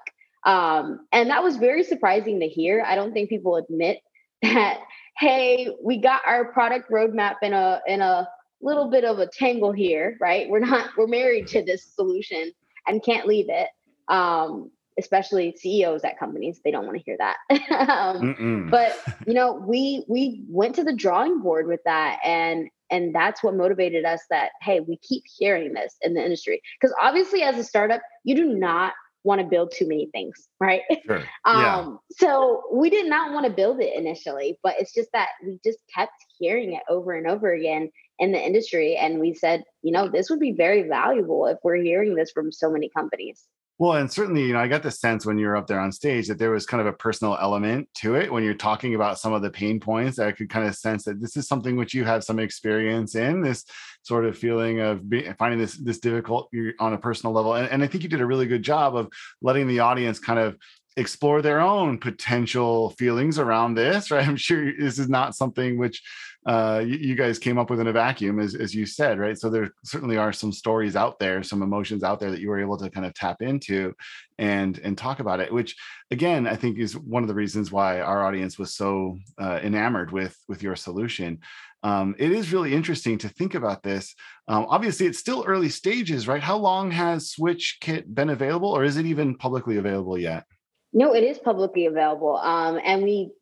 Um, 0.45 1.07
and 1.11 1.31
that 1.31 1.43
was 1.43 1.57
very 1.57 1.83
surprising 1.83 2.39
to 2.41 2.47
hear. 2.47 2.85
I 2.87 2.95
don't 2.95 3.13
think 3.13 3.29
people 3.29 3.57
admit 3.57 3.99
that 4.43 4.79
hey, 5.19 5.69
we 5.83 5.99
got 5.99 6.23
our 6.27 6.53
product 6.53 6.91
roadmap 6.91 7.37
in 7.43 7.53
a 7.53 7.81
in 7.87 8.01
a 8.01 8.29
little 8.61 8.91
bit 8.91 9.05
of 9.05 9.19
a 9.19 9.27
tangle 9.27 9.73
here, 9.73 10.17
right? 10.21 10.49
We're 10.49 10.61
not 10.61 10.91
we're 10.97 11.07
married 11.07 11.47
to 11.49 11.63
this 11.63 11.85
solution 11.95 12.53
and 12.87 13.03
can't 13.03 13.27
leave 13.27 13.47
it. 13.49 13.69
Um, 14.09 14.71
especially 14.99 15.55
CEOs 15.57 16.03
at 16.03 16.19
companies, 16.19 16.61
they 16.65 16.73
don't 16.73 16.85
want 16.85 16.99
to 16.99 17.05
hear 17.05 17.17
that. 17.19 17.37
um, 17.89 18.69
but 18.71 18.99
you 19.27 19.35
know, 19.35 19.55
we 19.67 20.05
we 20.09 20.45
went 20.49 20.75
to 20.77 20.85
the 20.85 20.95
drawing 20.95 21.41
board 21.41 21.67
with 21.67 21.81
that, 21.85 22.19
and 22.25 22.69
and 22.91 23.15
that's 23.15 23.43
what 23.43 23.55
motivated 23.55 24.05
us. 24.05 24.21
That 24.31 24.51
hey, 24.63 24.81
we 24.81 24.97
keep 24.99 25.25
hearing 25.39 25.73
this 25.73 25.97
in 26.03 26.15
the 26.15 26.23
industry 26.23 26.61
because 26.81 26.95
obviously, 27.01 27.43
as 27.43 27.57
a 27.59 27.65
startup, 27.65 28.03
you 28.25 28.35
do 28.35 28.47
not 28.47 28.93
want 29.25 29.41
to 29.41 29.47
build 29.47 29.73
too 29.75 29.87
many 29.87 30.09
things, 30.13 30.49
right? 30.61 30.83
Sure. 31.07 31.25
Yeah. 31.47 31.77
um, 31.79 32.01
so 32.11 32.65
we 32.73 32.91
did 32.91 33.07
not 33.07 33.33
want 33.33 33.47
to 33.47 33.53
build 33.53 33.81
it 33.81 33.97
initially, 33.97 34.59
but 34.63 34.75
it's 34.79 34.93
just 34.93 35.09
that 35.13 35.29
we 35.43 35.59
just 35.65 35.79
kept 35.95 36.13
hearing 36.39 36.75
it 36.75 36.83
over 36.89 37.13
and 37.13 37.27
over 37.27 37.53
again 37.53 37.91
in 38.19 38.33
the 38.33 38.39
industry. 38.39 38.97
And 38.97 39.19
we 39.19 39.33
said, 39.33 39.65
you 39.83 39.93
know, 39.93 40.09
this 40.09 40.29
would 40.29 40.41
be 40.41 40.53
very 40.53 40.83
valuable 40.83 41.47
if 41.47 41.59
we're 41.63 41.77
hearing 41.77 42.15
this 42.15 42.31
from 42.31 42.53
so 42.53 42.71
many 42.71 42.91
companies. 42.95 43.45
Well, 43.81 43.93
and 43.93 44.13
certainly, 44.13 44.43
you 44.43 44.55
know, 44.55 44.59
I 44.59 44.67
got 44.67 44.83
the 44.83 44.91
sense 44.91 45.25
when 45.25 45.39
you 45.39 45.47
were 45.47 45.57
up 45.57 45.69
there 45.69 45.79
on 45.79 45.93
stage 45.93 46.27
that 46.27 46.39
there 46.39 46.51
was 46.51 46.67
kind 46.67 46.81
of 46.81 46.89
a 46.89 46.93
personal 46.93 47.39
element 47.41 47.89
to 47.99 48.17
it 48.17 48.33
when 48.33 48.43
you're 48.43 48.55
talking 48.55 48.97
about 48.97 49.21
some 49.21 49.33
of 49.33 49.41
the 49.41 49.51
pain 49.51 49.79
points. 49.79 50.19
I 50.19 50.33
could 50.33 50.51
kind 50.51 50.67
of 50.67 50.75
sense 50.75 51.05
that 51.05 51.21
this 51.21 51.37
is 51.37 51.47
something 51.47 51.77
which 51.77 51.95
you 51.95 52.05
have 52.05 52.25
some 52.25 52.41
experience 52.41 53.15
in. 53.15 53.41
This 53.41 53.65
sort 54.03 54.25
of 54.25 54.37
feeling 54.37 54.81
of 54.81 55.09
being, 55.09 55.33
finding 55.39 55.61
this 55.61 55.77
this 55.77 56.01
difficult 56.01 56.51
on 56.81 56.95
a 56.95 56.99
personal 56.99 57.33
level, 57.33 57.55
and, 57.55 57.69
and 57.69 57.85
I 57.85 57.87
think 57.87 58.03
you 58.03 58.11
did 58.11 58.21
a 58.21 58.27
really 58.27 58.47
good 58.47 58.65
job 58.65 58.97
of 58.97 59.13
letting 59.43 59.69
the 59.69 59.79
audience 59.79 60.19
kind 60.19 60.41
of 60.41 60.57
explore 60.97 61.41
their 61.41 61.61
own 61.61 61.99
potential 61.99 62.91
feelings 62.99 63.39
around 63.39 63.75
this. 63.75 64.11
Right? 64.19 64.27
I'm 64.27 64.37
sure 64.37 64.73
this 64.77 64.99
is 64.99 65.09
not 65.09 65.37
something 65.37 65.79
which 65.79 66.03
uh, 66.47 66.83
you, 66.85 66.97
you, 66.97 67.15
guys 67.15 67.39
came 67.39 67.59
up 67.59 67.69
with 67.69 67.81
in 67.81 67.89
a 67.89 67.93
vacuum, 67.93 68.39
as, 68.39 68.55
as 68.55 68.75
you 68.75 68.87
said, 68.87 69.19
right? 69.19 69.37
So 69.37 69.51
there 69.51 69.71
certainly 69.85 70.17
are 70.17 70.33
some 70.33 70.53
stories 70.53 70.97
out 70.97 71.19
there, 71.19 71.43
some 71.43 71.63
emotions 71.63 72.03
out 72.03 72.21
there 72.21 72.31
that 72.31 72.41
you 72.41 72.49
were 72.49 72.61
able 72.61 72.79
to 72.79 72.89
kind 72.89 73.05
of 73.05 73.13
tap 73.13 73.43
into 73.43 73.93
and 74.39 74.79
and 74.79 74.97
talk 74.97 75.21
about 75.21 75.41
it, 75.41 75.53
which 75.53 75.77
again 76.11 76.47
I 76.47 76.55
think 76.55 76.79
is 76.79 76.97
one 76.97 77.23
of 77.23 77.29
the 77.29 77.35
reasons 77.35 77.73
why 77.73 78.01
our 78.01 78.25
audience 78.25 78.59
was 78.59 78.75
so 78.75 79.19
uh, 79.39 79.59
enamored 79.63 80.13
with 80.13 80.37
with 80.49 80.63
your 80.63 80.77
solution. 80.77 81.41
Um, 81.83 82.15
it 82.19 82.33
is 82.33 82.53
really 82.53 82.75
interesting 82.75 83.19
to 83.19 83.29
think 83.29 83.55
about 83.55 83.83
this. 83.83 84.15
Um, 84.49 84.67
obviously, 84.69 85.07
it's 85.07 85.19
still 85.19 85.45
early 85.47 85.69
stages, 85.69 86.27
right? 86.27 86.43
How 86.43 86.57
long 86.57 86.91
has 86.93 87.31
Switch 87.31 87.79
Kit 87.81 88.13
been 88.15 88.31
available, 88.31 88.71
or 88.71 88.85
is 88.85 88.97
it 88.97 89.07
even 89.07 89.37
publicly 89.37 89.77
available 89.77 90.19
yet? 90.19 90.45
No, 90.93 91.15
it 91.15 91.23
is 91.23 91.39
publicly 91.39 91.87
available, 91.87 92.37
um, 92.37 92.81
and 92.83 93.03
we 93.03 93.33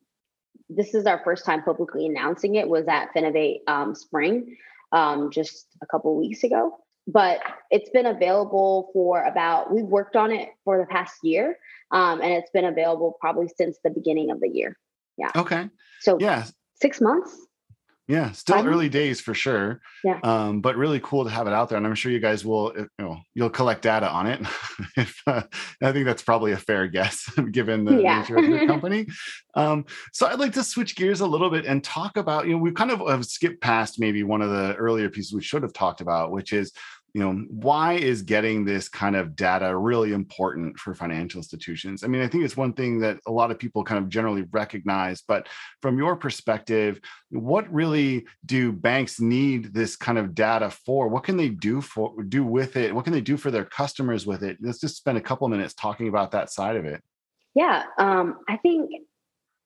this 0.69 0.95
is 0.95 1.07
our 1.07 1.21
first 1.25 1.45
time 1.45 1.63
publicly 1.63 2.07
announcing 2.07 2.55
it 2.57 2.69
was 2.69 2.87
at 2.89 3.15
Finovate 3.15 3.59
um, 3.67 3.95
Spring 3.95 4.57
um, 4.93 5.31
just 5.31 5.67
a 5.83 5.87
couple 5.87 6.17
weeks 6.17 6.45
ago. 6.45 6.77
But 7.09 7.41
it's 7.71 7.89
been 7.91 8.07
available 8.07 8.91
for 8.93 9.23
about, 9.23 9.73
we've 9.73 9.85
worked 9.85 10.17
on 10.17 10.33
it 10.33 10.49
for 10.65 10.79
the 10.79 10.87
past 10.87 11.15
year. 11.23 11.57
Um, 11.93 12.21
and 12.21 12.33
it's 12.33 12.51
been 12.51 12.65
available 12.65 13.17
probably 13.21 13.49
since 13.57 13.79
the 13.85 13.91
beginning 13.91 14.33
of 14.33 14.41
the 14.41 14.49
year. 14.49 14.77
Yeah. 15.17 15.31
Okay. 15.37 15.69
So, 16.01 16.19
yeah, 16.21 16.47
six 16.81 17.01
months. 17.01 17.46
Yeah, 18.09 18.31
still 18.33 18.65
early 18.65 18.89
days 18.89 19.21
for 19.21 19.35
sure. 19.35 19.81
Yeah. 20.05 20.21
Um, 20.23 20.61
but 20.61 20.77
really 20.77 21.01
cool 21.01 21.25
to 21.25 21.31
have 21.31 21.49
it 21.49 21.53
out 21.53 21.69
there, 21.69 21.77
and 21.77 21.85
I'm 21.85 21.97
sure 21.97 22.13
you 22.13 22.21
guys 22.21 22.45
will, 22.45 22.73
you 22.77 22.89
know, 23.01 23.19
you'll 23.35 23.51
collect 23.51 23.83
data 23.83 24.09
on 24.09 24.29
it. 24.29 24.41
if, 24.97 25.21
uh, 25.27 25.43
I 25.83 25.91
think 25.91 26.07
that's 26.07 26.23
probably 26.23 26.53
a 26.53 26.57
fair 26.57 26.87
guess, 26.87 27.29
given 27.51 27.85
the 27.85 28.01
yeah. 28.01 28.21
nature 28.21 28.37
of 28.37 28.45
your 28.45 28.65
company. 28.69 29.07
Um, 29.57 29.87
so 30.13 30.27
I'd 30.29 30.39
like 30.39 30.53
to 30.53 30.63
switch 30.63 30.95
gears 30.95 31.21
a 31.21 31.27
little 31.27 31.51
bit 31.51 31.67
and 31.67 31.83
talk 31.83 32.17
about, 32.17 32.47
you 32.47 32.53
know, 32.53 32.59
we 32.59 32.71
kind 32.71 32.93
of 32.93 33.01
have 33.09 33.27
skipped 33.27 33.61
past 33.61 33.99
maybe 33.99 34.23
one 34.23 34.41
of 34.41 34.51
the 34.51 34.77
earlier 34.77 35.11
pieces 35.11 35.33
we 35.33 35.43
should 35.43 35.65
have 35.65 35.73
talked 35.73 36.01
about, 36.01 36.31
which 36.31 36.53
is 36.53 36.73
you 37.17 37.23
know 37.23 37.47
why 37.49 37.95
is 37.95 38.21
getting 38.21 38.67
this 38.67 38.91
kind 38.91 39.17
of 39.17 39.35
data 39.35 39.75
really 39.75 40.13
important 40.13 40.79
for 40.79 40.93
financial 40.93 41.39
institutions? 41.39 42.05
I 42.05 42.09
mean 42.09 42.21
i 42.21 42.29
think 42.29 42.45
it's 42.45 42.59
one 42.59 42.75
thing 42.75 43.01
that 43.01 43.21
a 43.27 43.33
lot 43.33 43.51
of 43.51 43.59
people 43.59 43.83
kind 43.85 44.05
of 44.05 44.11
generally 44.11 44.45
recognize 44.51 45.23
but 45.23 45.49
from 45.81 45.97
your 45.97 46.15
perspective 46.15 47.01
what 47.31 47.73
really 47.73 48.27
do 48.45 48.71
banks 48.71 49.19
need 49.19 49.73
this 49.73 49.97
kind 49.97 50.19
of 50.19 50.35
data 50.35 50.69
for? 50.71 51.09
What 51.09 51.25
can 51.25 51.39
they 51.39 51.49
do 51.49 51.81
for 51.81 52.23
do 52.23 52.45
with 52.45 52.77
it? 52.77 52.95
What 52.95 53.05
can 53.05 53.15
they 53.15 53.23
do 53.23 53.39
for 53.39 53.51
their 53.51 53.65
customers 53.65 54.27
with 54.27 54.43
it? 54.43 54.59
Let's 54.61 54.81
just 54.81 54.99
spend 54.99 55.17
a 55.17 55.23
couple 55.23 55.49
minutes 55.49 55.73
talking 55.73 56.09
about 56.09 56.33
that 56.33 56.53
side 56.53 56.77
of 56.77 56.85
it. 56.85 57.03
Yeah 57.55 57.85
um, 57.97 58.41
i 58.47 58.59
think 58.59 58.91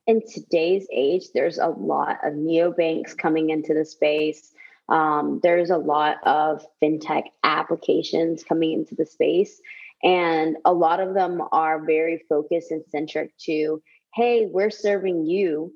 in 0.07 0.23
today's 0.33 0.87
age 0.92 1.25
there's 1.35 1.59
a 1.59 1.66
lot 1.66 2.19
of 2.23 2.35
neobanks 2.35 3.19
coming 3.19 3.50
into 3.50 3.75
the 3.75 3.85
space 3.85 4.52
Um, 4.90 5.40
there's 5.42 5.70
a 5.70 5.76
lot 5.76 6.16
of 6.25 6.64
fintech 6.82 7.25
applications 7.44 8.44
coming 8.44 8.73
into 8.73 8.94
the 8.94 9.06
space, 9.06 9.61
and 10.02 10.56
a 10.64 10.73
lot 10.73 11.00
of 11.00 11.14
them 11.14 11.42
are 11.52 11.85
very 11.85 12.25
focused 12.28 12.70
and 12.70 12.85
centric 12.88 13.37
to, 13.47 13.82
hey, 14.14 14.47
we're 14.47 14.70
serving 14.70 15.26
you, 15.26 15.73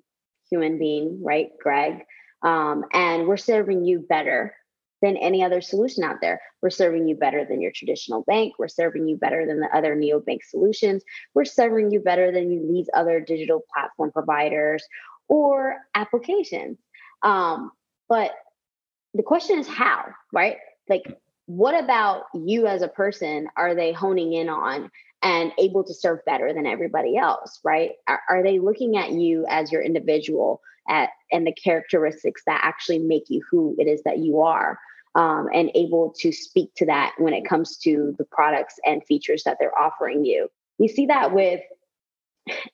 human 0.50 0.78
being, 0.78 1.23
right, 1.23 1.50
Greg, 1.62 2.04
um, 2.42 2.85
and 2.92 3.26
we're 3.26 3.37
serving 3.37 3.85
you 3.85 4.00
better 4.00 4.54
than 5.02 5.16
any 5.18 5.44
other 5.44 5.61
solution 5.61 6.02
out 6.02 6.16
there. 6.23 6.40
We're 6.62 6.71
serving 6.71 7.06
you 7.06 7.14
better 7.14 7.44
than 7.44 7.61
your 7.61 7.73
traditional 7.75 8.25
bank. 8.26 8.54
We're 8.59 8.68
serving 8.68 9.06
you 9.06 9.16
better 9.16 9.47
than 9.47 9.61
the 9.61 9.68
other 9.76 9.94
neobank 9.94 10.38
solutions. 10.49 11.04
We're 11.35 11.44
serving 11.44 11.90
you 11.90 12.00
better 12.00 12.33
than 12.33 12.73
these 12.73 12.88
other 12.94 13.21
digital 13.21 13.62
platform 13.73 14.12
providers 14.12 14.83
or 15.28 15.76
applications. 15.94 16.78
Um, 17.23 17.71
but 18.09 18.33
the 19.14 19.23
question 19.23 19.59
is 19.59 19.68
how, 19.68 20.06
right? 20.33 20.56
Like, 20.88 21.18
what 21.47 21.83
about 21.83 22.25
you 22.35 22.66
as 22.66 22.83
a 22.83 22.88
person 22.88 23.49
are 23.56 23.75
they 23.75 23.92
honing 23.92 24.33
in 24.33 24.49
on 24.49 24.90
and 25.23 25.52
able 25.59 25.85
to 25.85 25.94
serve 25.94 26.25
better 26.26 26.52
than 26.52 26.66
everybody 26.66 27.16
else, 27.16 27.61
right? 27.64 27.92
Are, 28.06 28.21
are 28.28 28.42
they 28.42 28.59
looking 28.59 28.97
at 28.97 29.12
you 29.12 29.47
as 29.49 29.73
your 29.73 29.83
individual 29.83 30.61
at, 30.88 31.11
and 31.33 31.47
the 31.47 31.52
characteristics 31.52 32.42
that 32.47 32.61
actually 32.62 32.99
make 32.99 33.25
you 33.28 33.42
who 33.50 33.75
it 33.78 33.87
is 33.87 34.02
that 34.02 34.18
you 34.18 34.40
are? 34.40 34.78
um, 35.14 35.49
and 35.54 35.71
able 35.75 36.12
to 36.18 36.33
speak 36.33 36.75
to 36.76 36.87
that 36.87 37.14
when 37.18 37.35
it 37.35 37.44
comes 37.44 37.76
to 37.78 38.14
the 38.18 38.25
products 38.25 38.75
and 38.85 39.04
features 39.04 39.44
that 39.44 39.59
they're 39.61 39.78
offering 39.78 40.25
you. 40.25 40.49
We 40.78 40.88
see 40.88 41.06
that 41.06 41.33
with 41.33 41.61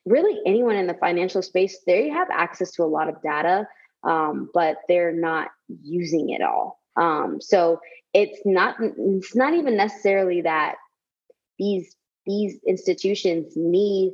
really 0.06 0.40
anyone 0.46 0.76
in 0.76 0.86
the 0.86 0.94
financial 0.94 1.42
space, 1.42 1.78
they 1.86 2.08
have 2.08 2.28
access 2.30 2.70
to 2.72 2.82
a 2.82 2.84
lot 2.84 3.08
of 3.08 3.22
data, 3.22 3.68
um, 4.04 4.50
but 4.52 4.78
they're 4.88 5.12
not 5.12 5.48
using 5.82 6.30
it 6.30 6.42
all. 6.42 6.80
Um, 6.96 7.40
so 7.40 7.80
it's 8.12 8.40
not 8.44 8.76
it's 8.80 9.34
not 9.34 9.54
even 9.54 9.76
necessarily 9.76 10.42
that 10.42 10.76
these 11.58 11.94
these 12.26 12.58
institutions 12.66 13.52
need 13.56 14.12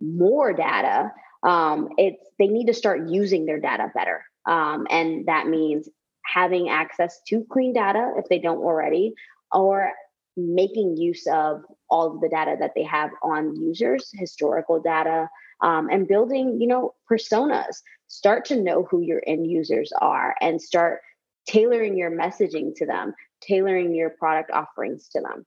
more 0.00 0.52
data. 0.52 1.12
Um, 1.42 1.88
it's 1.96 2.22
they 2.38 2.48
need 2.48 2.66
to 2.66 2.74
start 2.74 3.08
using 3.08 3.46
their 3.46 3.60
data 3.60 3.90
better, 3.94 4.24
um, 4.46 4.86
and 4.90 5.26
that 5.26 5.46
means 5.46 5.88
having 6.24 6.68
access 6.68 7.20
to 7.28 7.44
clean 7.50 7.72
data 7.72 8.12
if 8.16 8.28
they 8.28 8.38
don't 8.38 8.58
already, 8.62 9.14
or 9.52 9.92
making 10.36 10.96
use 10.96 11.26
of 11.32 11.62
all 11.88 12.14
of 12.14 12.20
the 12.20 12.28
data 12.28 12.56
that 12.60 12.72
they 12.74 12.84
have 12.84 13.10
on 13.22 13.56
users, 13.56 14.10
historical 14.12 14.80
data, 14.80 15.28
um, 15.62 15.88
and 15.90 16.08
building, 16.08 16.60
you 16.60 16.66
know, 16.66 16.94
personas. 17.10 17.76
Start 18.08 18.44
to 18.46 18.60
know 18.60 18.86
who 18.90 19.00
your 19.00 19.22
end 19.26 19.50
users 19.50 19.92
are 20.00 20.34
and 20.40 20.60
start 20.60 21.00
tailoring 21.48 21.96
your 21.96 22.10
messaging 22.10 22.74
to 22.76 22.86
them, 22.86 23.14
tailoring 23.40 23.94
your 23.94 24.10
product 24.10 24.50
offerings 24.50 25.08
to 25.08 25.20
them. 25.20 25.44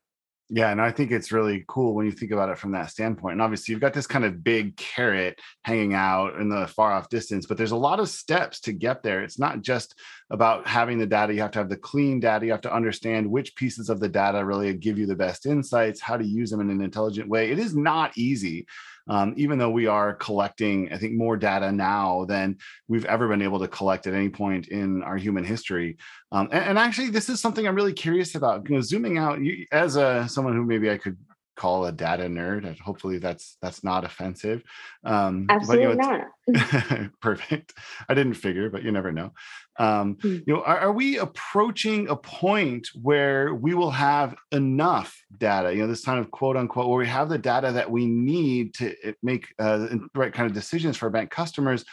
Yeah, 0.49 0.71
and 0.71 0.81
I 0.81 0.91
think 0.91 1.11
it's 1.11 1.31
really 1.31 1.63
cool 1.67 1.95
when 1.95 2.05
you 2.05 2.11
think 2.11 2.31
about 2.31 2.49
it 2.49 2.59
from 2.59 2.73
that 2.73 2.91
standpoint. 2.91 3.33
And 3.33 3.41
obviously, 3.41 3.71
you've 3.71 3.81
got 3.81 3.93
this 3.93 4.05
kind 4.05 4.25
of 4.25 4.43
big 4.43 4.75
carrot 4.75 5.39
hanging 5.63 5.93
out 5.93 6.35
in 6.39 6.49
the 6.49 6.67
far 6.67 6.91
off 6.91 7.09
distance, 7.09 7.45
but 7.45 7.57
there's 7.57 7.71
a 7.71 7.77
lot 7.77 7.99
of 7.99 8.09
steps 8.09 8.59
to 8.61 8.73
get 8.73 9.01
there. 9.01 9.23
It's 9.23 9.39
not 9.39 9.61
just 9.61 9.95
about 10.29 10.67
having 10.67 10.99
the 10.99 11.07
data, 11.07 11.33
you 11.33 11.41
have 11.41 11.51
to 11.51 11.59
have 11.59 11.69
the 11.69 11.77
clean 11.77 12.19
data, 12.19 12.45
you 12.45 12.51
have 12.51 12.61
to 12.61 12.75
understand 12.75 13.31
which 13.31 13.55
pieces 13.55 13.89
of 13.89 13.99
the 13.99 14.09
data 14.09 14.43
really 14.45 14.73
give 14.73 14.99
you 14.99 15.05
the 15.05 15.15
best 15.15 15.45
insights, 15.45 16.01
how 16.01 16.17
to 16.17 16.25
use 16.25 16.51
them 16.51 16.61
in 16.61 16.69
an 16.69 16.81
intelligent 16.81 17.29
way. 17.29 17.49
It 17.49 17.57
is 17.57 17.75
not 17.75 18.15
easy 18.17 18.67
um, 19.07 19.33
even 19.37 19.57
though 19.57 19.69
we 19.69 19.87
are 19.87 20.13
collecting, 20.13 20.91
I 20.91 20.97
think, 20.97 21.13
more 21.13 21.37
data 21.37 21.71
now 21.71 22.25
than 22.25 22.57
we've 22.87 23.05
ever 23.05 23.27
been 23.27 23.41
able 23.41 23.59
to 23.59 23.67
collect 23.67 24.07
at 24.07 24.13
any 24.13 24.29
point 24.29 24.69
in 24.69 25.03
our 25.03 25.17
human 25.17 25.43
history. 25.43 25.97
Um, 26.31 26.49
and, 26.51 26.63
and, 26.65 26.79
actually, 26.79 27.09
this 27.09 27.29
is 27.29 27.39
something 27.39 27.67
I'm 27.67 27.75
really 27.75 27.93
curious 27.93 28.35
about. 28.35 28.67
You 28.69 28.75
know, 28.75 28.81
zooming 28.81 29.17
out, 29.17 29.41
you, 29.41 29.65
as 29.71 29.95
a 29.95 30.27
someone 30.27 30.55
who 30.55 30.63
maybe 30.63 30.89
I 30.89 30.97
could 30.97 31.17
call 31.55 31.85
a 31.85 31.91
data 31.91 32.23
nerd. 32.23 32.65
And 32.65 32.77
hopefully 32.79 33.17
that's 33.19 33.57
that's 33.61 33.83
not 33.83 34.03
offensive. 34.03 34.63
Um, 35.03 35.47
Absolutely 35.49 35.95
but, 35.95 36.05
you 36.47 36.53
know, 36.53 36.61
not. 36.87 37.11
perfect. 37.21 37.73
I 38.09 38.13
didn't 38.13 38.33
figure, 38.33 38.69
but 38.69 38.83
you 38.83 38.91
never 38.91 39.11
know. 39.11 39.31
Um, 39.79 40.15
mm. 40.15 40.43
You 40.45 40.53
know, 40.53 40.61
are, 40.61 40.79
are, 40.79 40.91
we 40.91 41.17
approaching 41.17 42.07
a 42.07 42.15
point 42.15 42.89
where 43.01 43.55
we 43.55 43.73
will 43.73 43.91
have 43.91 44.35
enough 44.51 45.17
data? 45.37 45.73
You 45.73 45.81
know, 45.81 45.87
this 45.87 46.05
kind 46.05 46.19
of 46.19 46.29
quote 46.31 46.57
unquote, 46.57 46.89
where 46.89 46.99
we 46.99 47.07
have 47.07 47.29
the 47.29 47.37
data 47.37 47.71
that 47.71 47.89
we 47.89 48.05
need 48.05 48.73
to 48.75 48.95
eh, 49.03 49.13
make 49.23 49.53
uh, 49.57 49.77
the 49.77 50.07
right 50.13 50.33
kind 50.33 50.47
of 50.47 50.53
decisions 50.53 50.97
for 50.97 51.09
bank 51.09 51.31
customers 51.31 51.85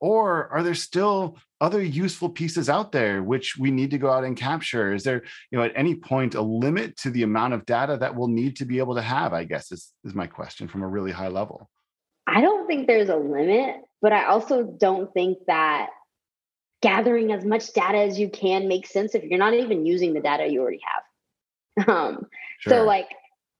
or 0.00 0.48
are 0.48 0.62
there 0.62 0.74
still 0.74 1.38
other 1.60 1.82
useful 1.82 2.28
pieces 2.28 2.68
out 2.68 2.92
there 2.92 3.22
which 3.22 3.56
we 3.56 3.70
need 3.70 3.90
to 3.90 3.98
go 3.98 4.10
out 4.10 4.24
and 4.24 4.36
capture? 4.36 4.92
Is 4.92 5.04
there 5.04 5.22
you 5.50 5.58
know 5.58 5.64
at 5.64 5.72
any 5.74 5.94
point 5.94 6.34
a 6.34 6.42
limit 6.42 6.96
to 6.98 7.10
the 7.10 7.22
amount 7.22 7.54
of 7.54 7.64
data 7.66 7.96
that 7.98 8.14
we'll 8.14 8.28
need 8.28 8.56
to 8.56 8.64
be 8.64 8.78
able 8.78 8.94
to 8.94 9.02
have 9.02 9.32
i 9.32 9.44
guess 9.44 9.72
is, 9.72 9.92
is 10.04 10.14
my 10.14 10.26
question 10.26 10.68
from 10.68 10.82
a 10.82 10.88
really 10.88 11.12
high 11.12 11.28
level? 11.28 11.70
I 12.26 12.40
don't 12.40 12.66
think 12.66 12.86
there's 12.86 13.08
a 13.08 13.16
limit 13.16 13.76
but 14.02 14.12
i 14.12 14.26
also 14.26 14.64
don't 14.64 15.12
think 15.14 15.38
that 15.46 15.88
gathering 16.82 17.32
as 17.32 17.44
much 17.44 17.72
data 17.72 17.98
as 17.98 18.18
you 18.18 18.28
can 18.28 18.68
makes 18.68 18.90
sense 18.90 19.14
if 19.14 19.24
you're 19.24 19.38
not 19.38 19.54
even 19.54 19.86
using 19.86 20.12
the 20.12 20.20
data 20.20 20.46
you 20.46 20.60
already 20.60 20.80
have. 20.84 21.02
Um, 21.88 22.26
sure. 22.60 22.72
so 22.72 22.84
like 22.84 23.08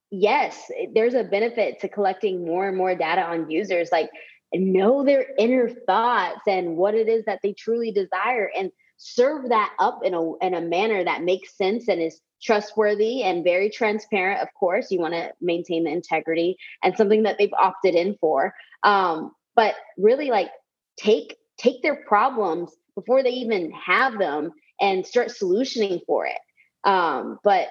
yes 0.09 0.71
there's 0.95 1.13
a 1.13 1.23
benefit 1.23 1.79
to 1.81 1.87
collecting 1.87 2.43
more 2.43 2.67
and 2.67 2.75
more 2.75 2.95
data 2.95 3.21
on 3.21 3.51
users 3.51 3.89
like 3.91 4.09
know 4.53 5.03
their 5.03 5.27
inner 5.37 5.69
thoughts 5.69 6.41
and 6.47 6.77
what 6.77 6.95
it 6.95 7.07
is 7.07 7.25
that 7.25 7.39
they 7.43 7.53
truly 7.53 7.91
desire 7.91 8.49
and 8.55 8.71
serve 8.97 9.49
that 9.49 9.73
up 9.79 9.99
in 10.03 10.13
a 10.13 10.35
in 10.37 10.53
a 10.53 10.61
manner 10.61 11.03
that 11.03 11.23
makes 11.23 11.55
sense 11.55 11.87
and 11.87 12.01
is 12.01 12.19
trustworthy 12.41 13.23
and 13.23 13.43
very 13.43 13.69
transparent 13.69 14.41
of 14.41 14.47
course. 14.59 14.91
You 14.91 14.99
want 14.99 15.13
to 15.13 15.31
maintain 15.41 15.83
the 15.83 15.91
integrity 15.91 16.57
and 16.83 16.95
something 16.95 17.23
that 17.23 17.37
they've 17.37 17.53
opted 17.59 17.95
in 17.95 18.15
for. 18.19 18.53
Um, 18.83 19.31
but 19.55 19.75
really 19.97 20.29
like 20.29 20.49
take 20.97 21.35
take 21.57 21.81
their 21.81 22.03
problems 22.07 22.71
before 22.95 23.23
they 23.23 23.31
even 23.31 23.71
have 23.71 24.17
them 24.17 24.51
and 24.79 25.05
start 25.05 25.29
solutioning 25.29 26.01
for 26.05 26.25
it. 26.25 26.37
Um, 26.83 27.39
but 27.43 27.67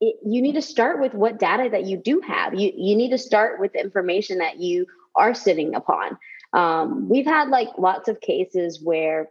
it, 0.00 0.16
you 0.24 0.42
need 0.42 0.54
to 0.54 0.62
start 0.62 1.00
with 1.00 1.14
what 1.14 1.38
data 1.38 1.68
that 1.70 1.84
you 1.86 1.96
do 1.96 2.20
have. 2.20 2.54
You 2.54 2.72
you 2.74 2.96
need 2.96 3.10
to 3.10 3.18
start 3.18 3.60
with 3.60 3.72
the 3.72 3.80
information 3.80 4.38
that 4.38 4.58
you 4.58 4.86
are 5.16 5.34
sitting 5.34 5.74
upon. 5.74 6.18
Um, 6.52 7.08
we've 7.08 7.26
had 7.26 7.48
like 7.48 7.68
lots 7.78 8.08
of 8.08 8.20
cases 8.20 8.80
where, 8.82 9.30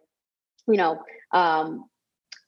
you 0.68 0.78
know, 0.78 1.02
um, 1.34 1.86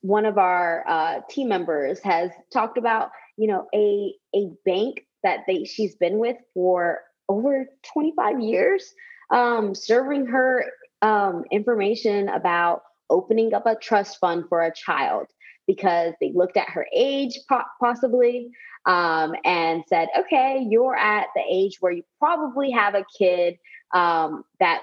one 0.02 0.25
of 0.25 0.38
our 0.38 0.84
uh, 0.88 1.22
team 1.30 1.48
members 1.48 2.00
has 2.04 2.32
talked 2.52 2.78
about, 2.78 3.10
you 3.38 3.48
know, 3.48 3.68
a 3.74 4.13
a 4.36 4.50
bank 4.66 5.06
that 5.24 5.42
they 5.48 5.63
she's 5.63 5.96
been 5.96 6.18
with 6.18 6.38
for 6.54 7.00
over 7.30 7.66
25 7.94 8.42
years, 8.42 8.94
um, 9.32 9.74
serving 9.74 10.25
her 10.28 10.66
um, 11.02 11.44
information 11.52 12.30
about 12.30 12.82
opening 13.10 13.54
up 13.54 13.66
a 13.66 13.75
trust 13.75 14.18
fund 14.20 14.46
for 14.50 14.62
a 14.62 14.74
child 14.74 15.28
because 15.68 16.13
they 16.20 16.32
looked 16.34 16.58
at 16.58 16.70
her 16.70 16.86
age 16.94 17.40
possibly 17.80 18.50
um, 18.86 19.34
and 19.46 19.84
said, 19.88 20.10
okay, 20.18 20.66
you're 20.70 20.96
at 20.96 21.28
the 21.36 21.42
age 21.50 21.78
where 21.80 21.92
you 21.92 22.04
probably 22.20 22.72
have 22.72 22.96
a 22.96 23.06
kid 23.18 23.58
um, 23.94 24.44
that 24.60 24.82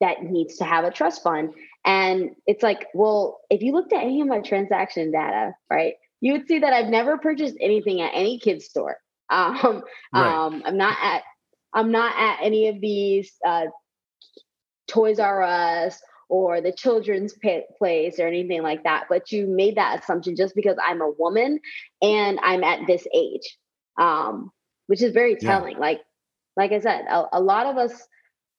that 0.00 0.22
needs 0.22 0.56
to 0.56 0.64
have 0.64 0.84
a 0.84 0.90
trust 0.90 1.22
fund. 1.22 1.52
And 1.84 2.30
it's 2.46 2.62
like, 2.62 2.86
well, 2.94 3.40
if 3.50 3.60
you 3.62 3.72
looked 3.72 3.92
at 3.92 4.02
any 4.02 4.20
of 4.22 4.28
my 4.28 4.40
transaction 4.40 5.12
data, 5.12 5.52
right, 5.70 5.94
you 6.20 6.32
would 6.32 6.48
see 6.48 6.58
that 6.58 6.72
I've 6.72 6.88
never 6.88 7.18
purchased 7.18 7.56
anything 7.60 8.00
at 8.00 8.12
any 8.14 8.38
kid's 8.38 8.66
store. 8.66 8.96
Um, 9.32 9.84
right. 10.12 10.46
um, 10.46 10.62
I'm 10.66 10.76
not 10.76 10.96
at 11.00 11.22
I'm 11.72 11.92
not 11.92 12.12
at 12.18 12.44
any 12.44 12.66
of 12.66 12.80
these 12.80 13.30
uh, 13.46 13.66
Toys 14.88 15.20
R 15.20 15.42
Us 15.42 16.02
or 16.30 16.60
the 16.60 16.72
children's 16.72 17.34
place 17.34 18.18
or 18.18 18.26
anything 18.26 18.62
like 18.62 18.84
that. 18.84 19.06
But 19.10 19.32
you 19.32 19.46
made 19.46 19.76
that 19.76 20.00
assumption 20.00 20.36
just 20.36 20.54
because 20.54 20.76
I'm 20.82 21.02
a 21.02 21.10
woman 21.10 21.60
and 22.00 22.38
I'm 22.42 22.64
at 22.64 22.86
this 22.86 23.06
age, 23.12 23.58
um, 23.98 24.50
which 24.86 25.02
is 25.02 25.12
very 25.12 25.36
telling. 25.36 25.74
Yeah. 25.74 25.80
Like, 25.80 26.00
like 26.56 26.72
I 26.72 26.80
said, 26.80 27.04
a, 27.10 27.24
a, 27.34 27.40
lot 27.40 27.66
of 27.66 27.76
us 27.76 27.92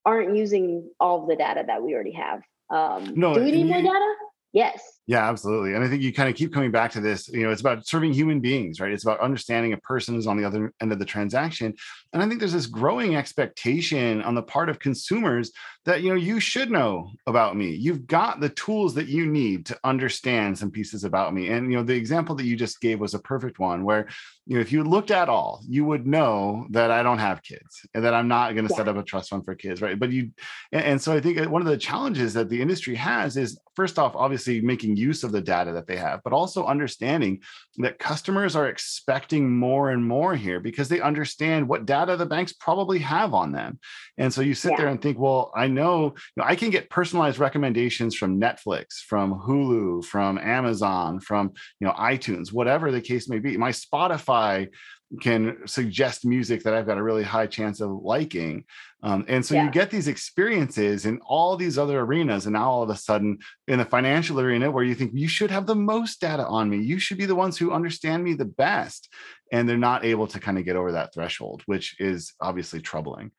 aren't 0.05 0.35
using 0.35 0.89
all 0.99 1.23
of 1.23 1.29
the 1.29 1.35
data 1.35 1.63
that 1.65 1.81
we 1.81 1.93
already 1.93 2.13
have. 2.13 2.41
Um, 2.69 3.13
no, 3.15 3.33
do 3.33 3.43
we 3.43 3.51
need 3.51 3.67
more 3.67 3.81
data? 3.81 4.13
Yes. 4.53 4.81
Yeah, 5.11 5.27
absolutely. 5.27 5.73
And 5.73 5.83
I 5.83 5.89
think 5.89 6.01
you 6.01 6.13
kind 6.13 6.29
of 6.29 6.35
keep 6.35 6.53
coming 6.53 6.71
back 6.71 6.89
to 6.91 7.01
this. 7.01 7.27
You 7.27 7.43
know, 7.43 7.51
it's 7.51 7.59
about 7.59 7.85
serving 7.85 8.13
human 8.13 8.39
beings, 8.39 8.79
right? 8.79 8.93
It's 8.93 9.03
about 9.03 9.19
understanding 9.19 9.73
a 9.73 9.77
person 9.77 10.15
is 10.15 10.25
on 10.25 10.37
the 10.37 10.45
other 10.45 10.73
end 10.79 10.93
of 10.93 10.99
the 10.99 11.05
transaction. 11.05 11.73
And 12.13 12.23
I 12.23 12.29
think 12.29 12.39
there's 12.39 12.53
this 12.53 12.65
growing 12.65 13.17
expectation 13.17 14.21
on 14.21 14.35
the 14.35 14.41
part 14.41 14.69
of 14.69 14.79
consumers 14.79 15.51
that 15.85 16.03
you 16.03 16.09
know 16.09 16.15
you 16.15 16.39
should 16.39 16.69
know 16.69 17.11
about 17.25 17.55
me 17.55 17.71
you've 17.71 18.05
got 18.05 18.39
the 18.39 18.49
tools 18.49 18.93
that 18.93 19.07
you 19.07 19.25
need 19.25 19.65
to 19.65 19.77
understand 19.83 20.57
some 20.57 20.69
pieces 20.69 21.03
about 21.03 21.33
me 21.33 21.49
and 21.49 21.71
you 21.71 21.77
know 21.77 21.83
the 21.83 21.95
example 21.95 22.35
that 22.35 22.45
you 22.45 22.55
just 22.55 22.79
gave 22.81 22.99
was 22.99 23.15
a 23.15 23.19
perfect 23.19 23.57
one 23.57 23.83
where 23.83 24.07
you 24.45 24.55
know 24.55 24.61
if 24.61 24.71
you 24.71 24.83
looked 24.83 25.09
at 25.09 25.27
all 25.27 25.61
you 25.67 25.83
would 25.83 26.05
know 26.05 26.67
that 26.69 26.91
i 26.91 27.01
don't 27.01 27.17
have 27.17 27.41
kids 27.41 27.85
and 27.95 28.03
that 28.03 28.13
i'm 28.13 28.27
not 28.27 28.53
going 28.53 28.67
to 28.67 28.71
yeah. 28.71 28.77
set 28.77 28.87
up 28.87 28.97
a 28.97 29.03
trust 29.03 29.31
fund 29.31 29.43
for 29.43 29.55
kids 29.55 29.81
right 29.81 29.99
but 29.99 30.11
you 30.11 30.29
and, 30.71 30.83
and 30.83 31.01
so 31.01 31.13
i 31.13 31.19
think 31.19 31.39
uh, 31.39 31.49
one 31.49 31.61
of 31.61 31.67
the 31.67 31.77
challenges 31.77 32.33
that 32.33 32.49
the 32.49 32.61
industry 32.61 32.95
has 32.95 33.35
is 33.35 33.59
first 33.75 33.97
off 33.97 34.15
obviously 34.15 34.61
making 34.61 34.95
use 35.01 35.24
of 35.24 35.31
the 35.31 35.41
data 35.41 35.72
that 35.74 35.88
they 35.88 35.98
have, 35.98 36.22
but 36.24 36.34
also 36.34 36.65
understanding 36.65 37.41
that 37.77 38.00
customers 38.00 38.55
are 38.55 38.67
expecting 38.67 39.58
more 39.58 39.89
and 39.91 40.05
more 40.05 40.36
here 40.36 40.60
because 40.60 40.89
they 40.89 41.01
understand 41.01 41.67
what 41.67 41.86
data 41.86 42.15
the 42.15 42.25
banks 42.25 42.53
probably 42.53 43.00
have 43.00 43.34
on 43.34 43.51
them. 43.51 43.79
And 44.17 44.34
so 44.34 44.41
you 44.41 44.53
sit 44.53 44.72
yeah. 44.72 44.77
there 44.77 44.88
and 44.88 45.01
think, 45.01 45.17
well, 45.17 45.51
I 45.55 45.67
know, 45.67 46.05
you 46.05 46.38
know, 46.38 46.43
I 46.46 46.55
can 46.55 46.70
get 46.70 46.89
personalized 46.89 47.39
recommendations 47.39 48.15
from 48.15 48.39
Netflix, 48.39 49.00
from 49.08 49.34
Hulu, 49.34 50.05
from 50.05 50.38
Amazon, 50.38 51.20
from 51.20 51.53
you 51.79 51.88
know 51.88 51.93
iTunes, 51.93 52.53
whatever 52.53 52.91
the 52.91 53.01
case 53.01 53.29
may 53.29 53.39
be. 53.39 53.58
My 53.58 53.72
Spotify 53.72 54.70
can 55.19 55.57
suggest 55.65 56.25
music 56.25 56.63
that 56.63 56.73
I've 56.73 56.85
got 56.85 56.97
a 56.97 57.03
really 57.03 57.23
high 57.23 57.47
chance 57.47 57.81
of 57.81 57.91
liking. 57.91 58.63
Um, 59.03 59.25
and 59.27 59.45
so 59.45 59.55
yeah. 59.55 59.65
you 59.65 59.71
get 59.71 59.89
these 59.89 60.07
experiences 60.07 61.05
in 61.05 61.19
all 61.25 61.57
these 61.57 61.77
other 61.77 61.99
arenas. 61.99 62.45
And 62.45 62.53
now 62.53 62.69
all 62.69 62.83
of 62.83 62.89
a 62.89 62.95
sudden, 62.95 63.39
in 63.67 63.79
the 63.79 63.85
financial 63.85 64.39
arena, 64.39 64.71
where 64.71 64.83
you 64.83 64.95
think 64.95 65.11
you 65.13 65.27
should 65.27 65.51
have 65.51 65.65
the 65.65 65.75
most 65.75 66.21
data 66.21 66.45
on 66.45 66.69
me, 66.69 66.77
you 66.77 66.99
should 66.99 67.17
be 67.17 67.25
the 67.25 67.35
ones 67.35 67.57
who 67.57 67.71
understand 67.71 68.23
me 68.23 68.33
the 68.33 68.45
best. 68.45 69.09
And 69.51 69.67
they're 69.67 69.77
not 69.77 70.05
able 70.05 70.27
to 70.27 70.39
kind 70.39 70.57
of 70.57 70.65
get 70.65 70.77
over 70.77 70.93
that 70.93 71.13
threshold, 71.13 71.63
which 71.65 71.95
is 71.99 72.33
obviously 72.39 72.79
troubling. 72.79 73.31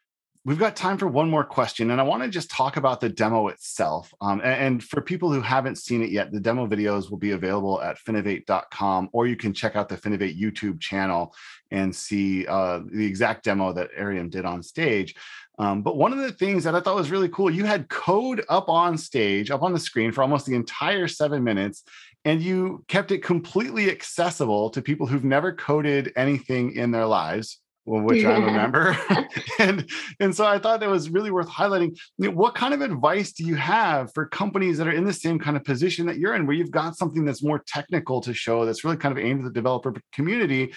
We've 0.45 0.59
got 0.59 0.75
time 0.75 0.99
for 0.99 1.07
one 1.07 1.31
more 1.31 1.45
question, 1.45 1.93
and 1.93 2.01
I 2.01 2.05
want 2.05 2.25
to 2.25 2.29
just 2.29 2.51
talk 2.51 2.77
about 2.77 3.01
the 3.01 3.09
demo 3.09 3.47
itself. 3.47 4.13
Um, 4.21 4.41
and, 4.41 4.61
and, 4.61 4.83
for 4.83 5.01
people 5.01 5.33
who 5.33 5.41
haven't 5.41 5.77
seen 5.77 6.03
it 6.03 6.11
yet, 6.11 6.33
the 6.33 6.41
demo 6.41 6.67
videos 6.67 7.09
will 7.09 7.19
be 7.19 7.31
available 7.31 7.81
at 7.81 7.97
finovate.com, 7.97 9.11
or 9.13 9.29
you 9.29 9.37
can 9.37 9.55
check 9.55 9.77
out 9.77 9.89
the 9.89 9.97
Finovate 9.97 10.37
YouTube 10.37 10.81
channel 10.81 11.33
and 11.71 11.95
see 11.95 12.45
uh, 12.49 12.81
the 12.93 13.07
exact 13.07 13.45
demo 13.45 13.73
that 13.73 13.91
Aryam 13.97 14.31
did 14.31 14.45
on 14.45 14.65
stage. 14.65 15.15
Um, 15.61 15.83
but 15.83 15.97
one 15.97 16.13
of 16.13 16.19
the 16.19 16.33
things 16.33 16.65
that 16.65 16.75
I 16.75 16.81
thought 16.81 16.97
was 16.97 17.13
really 17.13 17.29
cool, 17.29 17.49
you 17.49 17.65
had 17.65 17.89
code 17.89 18.45
up 18.49 18.69
on 18.69 18.99
stage, 18.99 19.53
up 19.53 19.63
on 19.63 19.73
the 19.73 19.79
screen 19.79 20.11
for 20.11 20.23
almost 20.23 20.47
the 20.47 20.57
entire 20.57 21.07
seven 21.07 21.45
minutes, 21.45 21.85
and 22.25 22.43
you 22.43 22.85
kept 22.89 23.13
it 23.13 23.23
completely 23.23 23.93
accessible 23.93 24.71
to 24.71 24.83
people 24.83 25.07
who've 25.07 25.23
never 25.23 25.53
coded 25.53 26.13
anything 26.17 26.75
in 26.75 26.91
their 26.91 27.07
lives 27.07 27.61
which 27.85 28.25
I 28.25 28.39
remember. 28.39 28.97
and 29.59 29.89
and 30.21 30.35
so 30.35 30.45
I 30.47 30.59
thought 30.59 30.81
that 30.81 30.89
was 30.89 31.11
really 31.11 31.31
worth 31.31 31.49
highlighting. 31.49 31.99
What 32.19 32.55
kind 32.55 32.75
of 32.75 32.81
advice 32.81 33.33
do 33.33 33.45
you 33.45 33.57
have 33.57 34.13
for 34.15 34.27
companies 34.27 34.79
that 34.79 34.87
are 34.87 34.93
in 34.93 35.05
the 35.05 35.13
same 35.13 35.39
kind 35.39 35.57
of 35.57 35.65
position 35.65 36.07
that 36.07 36.19
you're 36.19 36.35
in, 36.35 36.47
where 36.47 36.57
you've 36.57 36.71
got 36.71 36.97
something 36.97 37.25
that's 37.25 37.43
more 37.43 37.63
technical 37.67 38.21
to 38.23 38.35
show 38.35 38.65
that's 38.65 38.85
really 38.85 38.97
kind 38.97 39.17
of 39.17 39.25
aimed 39.25 39.41
at 39.41 39.45
the 39.45 39.53
developer 39.53 39.95
community? 40.13 40.73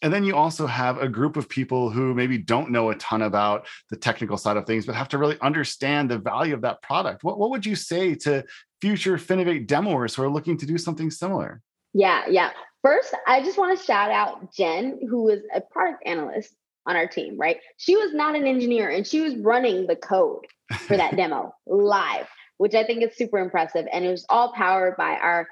And 0.00 0.12
then 0.12 0.22
you 0.22 0.36
also 0.36 0.66
have 0.66 0.98
a 0.98 1.08
group 1.08 1.36
of 1.36 1.48
people 1.48 1.90
who 1.90 2.14
maybe 2.14 2.38
don't 2.38 2.70
know 2.70 2.90
a 2.90 2.94
ton 2.96 3.22
about 3.22 3.66
the 3.90 3.96
technical 3.96 4.36
side 4.36 4.56
of 4.56 4.64
things, 4.64 4.86
but 4.86 4.94
have 4.94 5.08
to 5.08 5.18
really 5.18 5.36
understand 5.40 6.08
the 6.08 6.18
value 6.18 6.54
of 6.54 6.60
that 6.60 6.82
product. 6.82 7.24
What, 7.24 7.38
what 7.38 7.50
would 7.50 7.66
you 7.66 7.74
say 7.74 8.14
to 8.16 8.44
future 8.80 9.16
Finovate 9.16 9.66
demoers 9.66 10.14
who 10.14 10.22
are 10.22 10.30
looking 10.30 10.56
to 10.58 10.66
do 10.66 10.78
something 10.78 11.10
similar? 11.10 11.60
Yeah, 11.94 12.22
yeah. 12.28 12.50
First, 12.88 13.14
I 13.26 13.42
just 13.42 13.58
want 13.58 13.78
to 13.78 13.84
shout 13.84 14.10
out 14.10 14.50
Jen, 14.54 14.98
who 15.10 15.28
is 15.28 15.42
a 15.54 15.60
product 15.60 16.04
analyst 16.06 16.54
on 16.86 16.96
our 16.96 17.06
team, 17.06 17.36
right? 17.36 17.58
She 17.76 17.96
was 17.96 18.14
not 18.14 18.34
an 18.34 18.46
engineer 18.46 18.88
and 18.88 19.06
she 19.06 19.20
was 19.20 19.36
running 19.36 19.86
the 19.86 19.94
code 19.94 20.46
for 20.86 20.96
that 20.96 21.14
demo 21.16 21.52
live, 21.66 22.26
which 22.56 22.74
I 22.74 22.84
think 22.84 23.02
is 23.02 23.14
super 23.14 23.40
impressive. 23.40 23.86
And 23.92 24.06
it 24.06 24.08
was 24.08 24.24
all 24.30 24.54
powered 24.54 24.96
by 24.96 25.18
our 25.18 25.46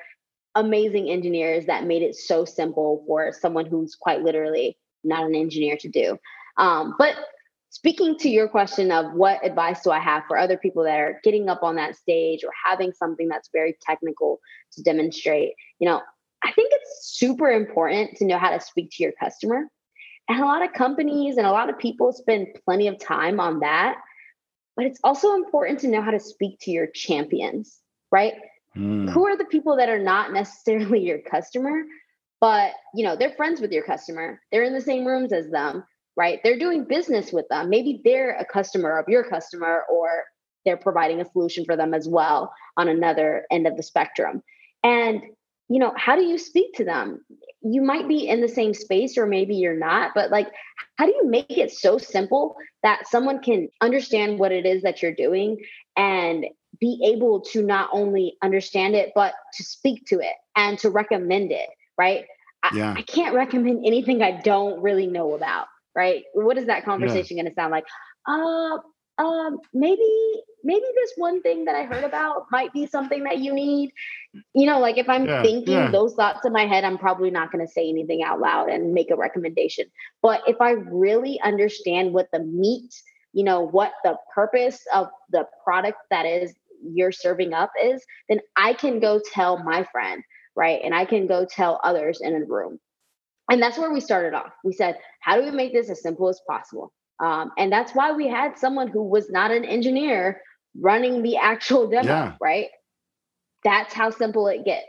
amazing 0.55 1.11
engineers 1.11 1.67
that 1.67 1.85
made 1.85 2.01
it 2.01 2.15
so 2.15 2.47
simple 2.47 3.05
for 3.07 3.35
someone 3.39 3.67
who's 3.67 3.95
quite 3.95 4.23
literally 4.23 4.79
not 5.05 5.27
an 5.27 5.35
engineer 5.35 5.77
to 5.81 5.91
do. 5.91 6.19
Um, 6.57 6.95
but 6.99 7.17
speaking 7.69 8.17
to 8.21 8.31
your 8.31 8.49
question 8.49 8.91
of 8.91 9.13
what 9.13 9.45
advice 9.45 9.83
do 9.83 9.91
I 9.91 9.99
have 9.99 10.23
for 10.27 10.39
other 10.39 10.57
people 10.57 10.85
that 10.85 10.99
are 10.99 11.21
getting 11.23 11.51
up 11.51 11.63
on 11.63 11.77
that 11.77 11.97
stage 11.97 12.45
or 12.45 12.51
having 12.65 12.95
something 12.95 13.29
that's 13.29 13.51
very 13.53 13.77
technical 13.83 14.41
to 14.73 14.83
demonstrate, 14.83 15.53
you 15.79 15.87
know, 15.87 16.01
I 16.45 16.53
think 16.53 16.71
it's 16.73 17.17
super 17.17 17.51
important 17.51 18.17
to 18.17 18.25
know 18.25 18.39
how 18.39 18.51
to 18.51 18.61
speak 18.61 18.91
to 18.93 19.03
your 19.03 19.13
customer. 19.13 19.69
And 20.29 20.41
a 20.41 20.45
lot 20.45 20.65
of 20.65 20.73
companies 20.73 21.37
and 21.37 21.47
a 21.47 21.53
lot 21.53 21.71
of 21.71 21.79
people 21.79 22.13
spend 22.13 22.49
plenty 22.65 22.89
of 22.89 22.99
time 22.99 23.41
on 23.41 23.61
that. 23.61 23.99
But 24.77 24.87
it's 24.87 25.01
also 25.05 25.35
important 25.35 25.81
to 25.81 25.89
know 25.89 26.03
how 26.03 26.11
to 26.11 26.21
speak 26.21 26.59
to 26.61 26.71
your 26.71 26.89
champions, 26.89 27.81
right? 28.11 28.35
Mm. 28.77 29.09
Who 29.11 29.27
are 29.27 29.37
the 29.37 29.47
people 29.47 29.77
that 29.77 29.89
are 29.89 29.99
not 29.99 30.33
necessarily 30.33 31.01
your 31.07 31.21
customer, 31.21 31.85
but 32.41 32.73
you 32.95 33.05
know, 33.05 33.17
they're 33.17 33.31
friends 33.31 33.61
with 33.61 33.73
your 33.73 33.85
customer. 33.85 34.41
They're 34.53 34.65
in 34.65 34.75
the 34.75 34.81
same 34.81 35.07
rooms 35.07 35.33
as 35.33 35.51
them, 35.51 35.85
right? 36.17 36.41
They're 36.45 36.59
doing 36.59 36.85
business 36.85 37.33
with 37.33 37.49
them. 37.49 37.71
Maybe 37.71 38.01
they're 38.05 38.37
a 38.37 38.45
customer 38.45 38.99
of 38.99 39.09
your 39.09 39.25
customer 39.25 39.85
or 39.91 40.25
they're 40.65 40.77
providing 40.77 41.21
a 41.21 41.31
solution 41.31 41.65
for 41.65 41.77
them 41.77 41.95
as 41.95 42.09
well 42.09 42.53
on 42.77 42.89
another 42.89 43.47
end 43.51 43.67
of 43.67 43.77
the 43.77 43.83
spectrum. 43.83 44.43
And 44.83 45.23
you 45.69 45.79
know, 45.79 45.93
how 45.97 46.17
do 46.17 46.23
you 46.23 46.39
speak 46.39 46.75
to 46.75 46.85
them? 46.85 47.25
You 47.61 47.83
might 47.83 48.07
be 48.07 48.29
in 48.29 48.41
the 48.41 48.49
same 48.49 48.73
space 48.73 49.19
or 49.19 49.27
maybe 49.27 49.57
you're 49.57 49.79
not, 49.79 50.13
but 50.15 50.31
like, 50.31 50.49
how 50.97 51.07
do 51.07 51.13
you 51.13 51.29
make 51.29 51.59
it 51.59 51.73
so 51.73 51.99
simple 51.99 52.57
that 52.83 53.09
someone 53.09 53.41
can 53.41 53.69
understand 53.81 54.39
what 54.39 54.53
it 54.53 54.65
is 54.65 54.83
that 54.83 55.03
you're 55.03 55.15
doing 55.15 55.59
and 55.97 56.47
be 56.79 57.01
able 57.05 57.41
to 57.41 57.63
not 57.63 57.89
only 57.93 58.37
understand 58.43 58.95
it, 58.95 59.13
but 59.15 59.35
to 59.55 59.65
speak 59.65 60.07
to 60.07 60.21
it 60.21 60.35
and 60.55 60.79
to 60.79 60.91
recommend 60.91 61.51
it, 61.51 61.69
right? 61.99 62.27
Yeah. 62.73 62.95
I, 62.97 63.01
I 63.01 63.03
can't 63.03 63.35
recommend 63.35 63.85
anything 63.85 64.23
I 64.23 64.41
don't 64.41 64.81
really 64.81 65.07
know 65.07 65.35
about, 65.35 65.67
right? 65.95 66.25
What 66.35 66.59
is 66.59 66.67
that 66.67 66.85
conversation 66.85 67.37
yeah. 67.37 67.45
going 67.45 67.53
to 67.53 67.61
sound 67.61 67.73
like? 67.73 67.85
Uh, 68.29 68.79
um, 69.19 69.59
maybe 69.73 70.43
maybe 70.63 70.85
this 70.95 71.13
one 71.17 71.41
thing 71.43 71.65
that 71.65 71.75
I 71.75 71.85
heard 71.85 72.05
about 72.05 72.47
might 72.51 72.73
be 72.73 72.87
something 72.87 73.25
that 73.25 73.39
you 73.39 73.55
need. 73.55 73.93
You 74.53 74.67
know, 74.67 74.79
like 74.81 74.99
if 74.99 75.09
I'm 75.09 75.27
yeah, 75.27 75.43
thinking 75.43 75.75
yeah. 75.75 75.91
those 75.91 76.15
thoughts 76.15 76.45
in 76.45 76.53
my 76.53 76.67
head, 76.67 76.85
I'm 76.85 76.99
probably 76.99 77.31
not 77.31 77.53
going 77.53 77.65
to 77.65 77.73
say 77.73 77.89
anything 77.89 78.23
out 78.23 78.41
loud 78.41 78.69
and 78.69 78.93
make 78.93 79.11
a 79.11 79.17
recommendation. 79.17 79.87
But 80.23 80.43
if 80.47 80.61
I 80.61 80.73
really 80.73 81.41
understand 81.41 82.13
what 82.13 82.29
the 82.33 82.41
meat, 82.41 82.95
you 83.33 83.45
know, 83.45 83.63
what 83.63 83.93
the 84.05 84.17
purpose 84.35 84.81
of 84.95 85.09
the 85.31 85.47
product 85.65 85.99
that 86.11 86.27
is 86.27 86.53
you're 86.83 87.13
serving 87.13 87.55
up 87.55 87.71
is, 87.83 88.05
then 88.29 88.41
I 88.57 88.75
can 88.75 89.01
go 89.01 89.21
tell 89.33 89.63
my 89.63 89.87
friend, 89.91 90.23
right? 90.55 90.81
And 90.85 90.95
I 90.95 91.05
can 91.05 91.27
go 91.27 91.47
tell 91.47 91.81
others 91.83 92.21
in 92.21 92.35
a 92.35 92.45
room. 92.45 92.79
And 93.51 93.63
that's 93.63 93.79
where 93.79 93.93
we 93.93 94.01
started 94.01 94.35
off. 94.35 94.53
We 94.65 94.73
said, 94.73 94.99
how 95.21 95.37
do 95.37 95.43
we 95.43 95.51
make 95.53 95.73
this 95.73 95.89
as 95.89 96.03
simple 96.03 96.29
as 96.29 96.41
possible? 96.49 96.93
Um, 97.21 97.53
and 97.57 97.73
that's 97.73 97.93
why 97.93 98.13
we 98.13 98.29
had 98.29 98.59
someone 98.59 98.89
who 98.89 99.03
was 99.03 99.31
not 99.31 99.51
an 99.51 99.65
engineer 99.65 100.41
running 100.81 101.23
the 101.23 101.37
actual 101.37 101.89
demo, 101.89 102.09
yeah. 102.09 102.35
right? 102.41 102.69
That's 103.65 103.95
how 103.95 104.11
simple 104.11 104.47
it 104.49 104.65
gets. 104.65 104.87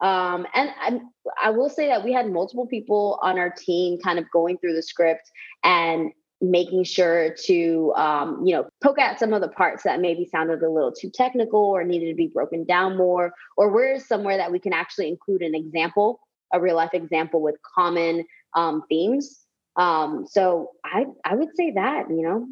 Um, 0.00 0.46
and 0.54 0.70
I, 0.80 1.00
I 1.42 1.50
will 1.50 1.70
say 1.70 1.88
that 1.88 2.04
we 2.04 2.12
had 2.12 2.30
multiple 2.30 2.66
people 2.66 3.18
on 3.22 3.38
our 3.38 3.50
team 3.50 3.98
kind 3.98 4.18
of 4.18 4.30
going 4.30 4.58
through 4.58 4.74
the 4.74 4.82
script 4.82 5.30
and 5.64 6.12
making 6.42 6.84
sure 6.84 7.34
to 7.44 7.94
um, 7.96 8.44
you 8.44 8.54
know 8.54 8.68
poke 8.82 8.98
at 8.98 9.18
some 9.18 9.32
of 9.32 9.40
the 9.40 9.48
parts 9.48 9.84
that 9.84 10.00
maybe 10.00 10.28
sounded 10.30 10.62
a 10.62 10.70
little 10.70 10.92
too 10.92 11.10
technical 11.12 11.60
or 11.60 11.82
needed 11.82 12.10
to 12.10 12.14
be 12.14 12.26
broken 12.26 12.64
down 12.64 12.96
more 12.96 13.32
or 13.56 13.72
where 13.72 13.94
is 13.94 14.06
somewhere 14.06 14.36
that 14.36 14.52
we 14.52 14.58
can 14.58 14.74
actually 14.74 15.08
include 15.08 15.40
an 15.40 15.54
example 15.54 16.20
a 16.52 16.60
real 16.60 16.76
life 16.76 16.92
example 16.92 17.40
with 17.40 17.56
common 17.74 18.22
um, 18.54 18.82
themes 18.88 19.45
um, 19.76 20.26
so 20.28 20.70
I 20.84 21.06
I 21.24 21.34
would 21.34 21.54
say 21.56 21.72
that 21.72 22.10
you 22.10 22.22
know 22.22 22.46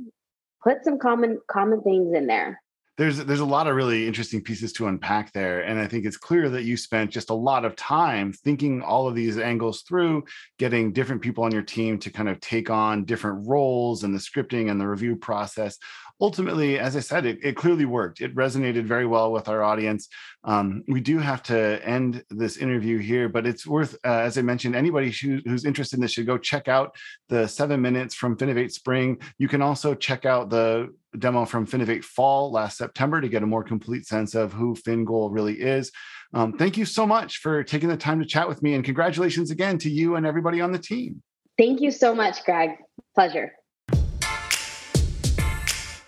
put 0.63 0.85
some 0.85 0.99
common 0.99 1.39
common 1.49 1.83
things 1.83 2.15
in 2.15 2.27
there. 2.27 2.61
There's 2.97 3.19
there's 3.19 3.41
a 3.41 3.45
lot 3.45 3.67
of 3.67 3.75
really 3.75 4.07
interesting 4.07 4.41
pieces 4.41 4.73
to 4.75 4.87
unpack 4.87 5.33
there 5.33 5.63
and 5.63 5.81
i 5.81 5.87
think 5.89 6.05
it's 6.05 6.17
clear 6.17 6.49
that 6.49 6.63
you 6.63 6.77
spent 6.77 7.11
just 7.11 7.31
a 7.31 7.35
lot 7.35 7.65
of 7.65 7.75
time 7.75 8.33
thinking 8.33 8.83
all 8.83 9.09
of 9.09 9.17
these 9.17 9.37
angles 9.37 9.83
through 9.83 10.23
getting 10.61 10.93
different 10.93 11.21
people 11.21 11.43
on 11.43 11.51
your 11.51 11.63
team 11.63 11.99
to 11.99 12.11
kind 12.11 12.29
of 12.29 12.39
take 12.39 12.71
on 12.71 13.05
different 13.05 13.49
roles 13.49 14.05
and 14.05 14.15
the 14.15 14.19
scripting 14.21 14.71
and 14.71 14.81
the 14.81 14.87
review 14.87 15.17
process 15.17 15.77
ultimately, 16.25 16.79
as 16.79 16.97
I 16.97 17.01
said, 17.01 17.27
it, 17.27 17.39
it 17.43 17.55
clearly 17.55 17.85
worked. 17.85 18.23
It 18.23 18.35
resonated 18.35 18.85
very 18.87 19.05
well 19.05 19.31
with 19.31 19.47
our 19.47 19.63
audience. 19.63 20.09
Um, 20.43 20.83
we 20.89 21.01
do 21.03 21.19
have 21.19 21.43
to 21.45 21.87
end 21.87 22.25
this 22.31 22.57
interview 22.57 22.97
here, 22.97 23.29
but 23.29 23.47
it's 23.47 23.67
worth, 23.67 23.95
uh, 24.07 24.21
as 24.29 24.39
I 24.39 24.43
mentioned, 24.43 24.75
anybody 24.75 25.11
who, 25.11 25.41
who's 25.45 25.67
interested 25.67 25.97
in 25.97 26.03
this 26.03 26.13
should 26.13 26.25
go 26.25 26.39
check 26.39 26.67
out 26.67 26.97
the 27.29 27.47
seven 27.47 27.83
minutes 27.83 28.15
from 28.15 28.39
Finovate 28.39 28.73
Spring. 28.73 29.19
You 29.37 29.49
can 29.49 29.61
also 29.61 29.95
check 29.95 30.25
out 30.25 30.49
the 30.49 30.95
demo 31.19 31.45
from 31.45 31.67
Finovate 31.67 32.05
Fall 32.05 32.51
last 32.51 32.79
September 32.79 33.21
to 33.21 33.29
get 33.29 33.43
a 33.43 33.47
more 33.47 33.63
complete 33.63 34.07
sense 34.07 34.35
of 34.35 34.55
who 34.55 34.75
FinGoal 34.75 35.29
really 35.31 35.61
is. 35.61 35.93
Um, 36.33 36.55
thank 36.55 36.79
you 36.79 36.87
so 36.87 37.07
much 37.07 37.39
for 37.39 37.63
taking 37.63 37.91
the 37.91 37.99
time 37.99 38.19
to 38.21 38.27
chat 38.27 38.49
with 38.49 38.63
me, 38.63 38.73
and 38.75 38.83
congratulations 38.83 39.51
again 39.51 39.77
to 39.79 39.91
you 39.91 40.17
and 40.17 40.25
everybody 40.25 40.63
on 40.63 40.73
the 40.73 40.79
team. 40.79 41.23
Thank 41.59 41.83
you 41.83 41.91
so 41.91 42.15
much, 42.15 42.45
Greg. 42.47 42.71
Pleasure. 43.15 43.53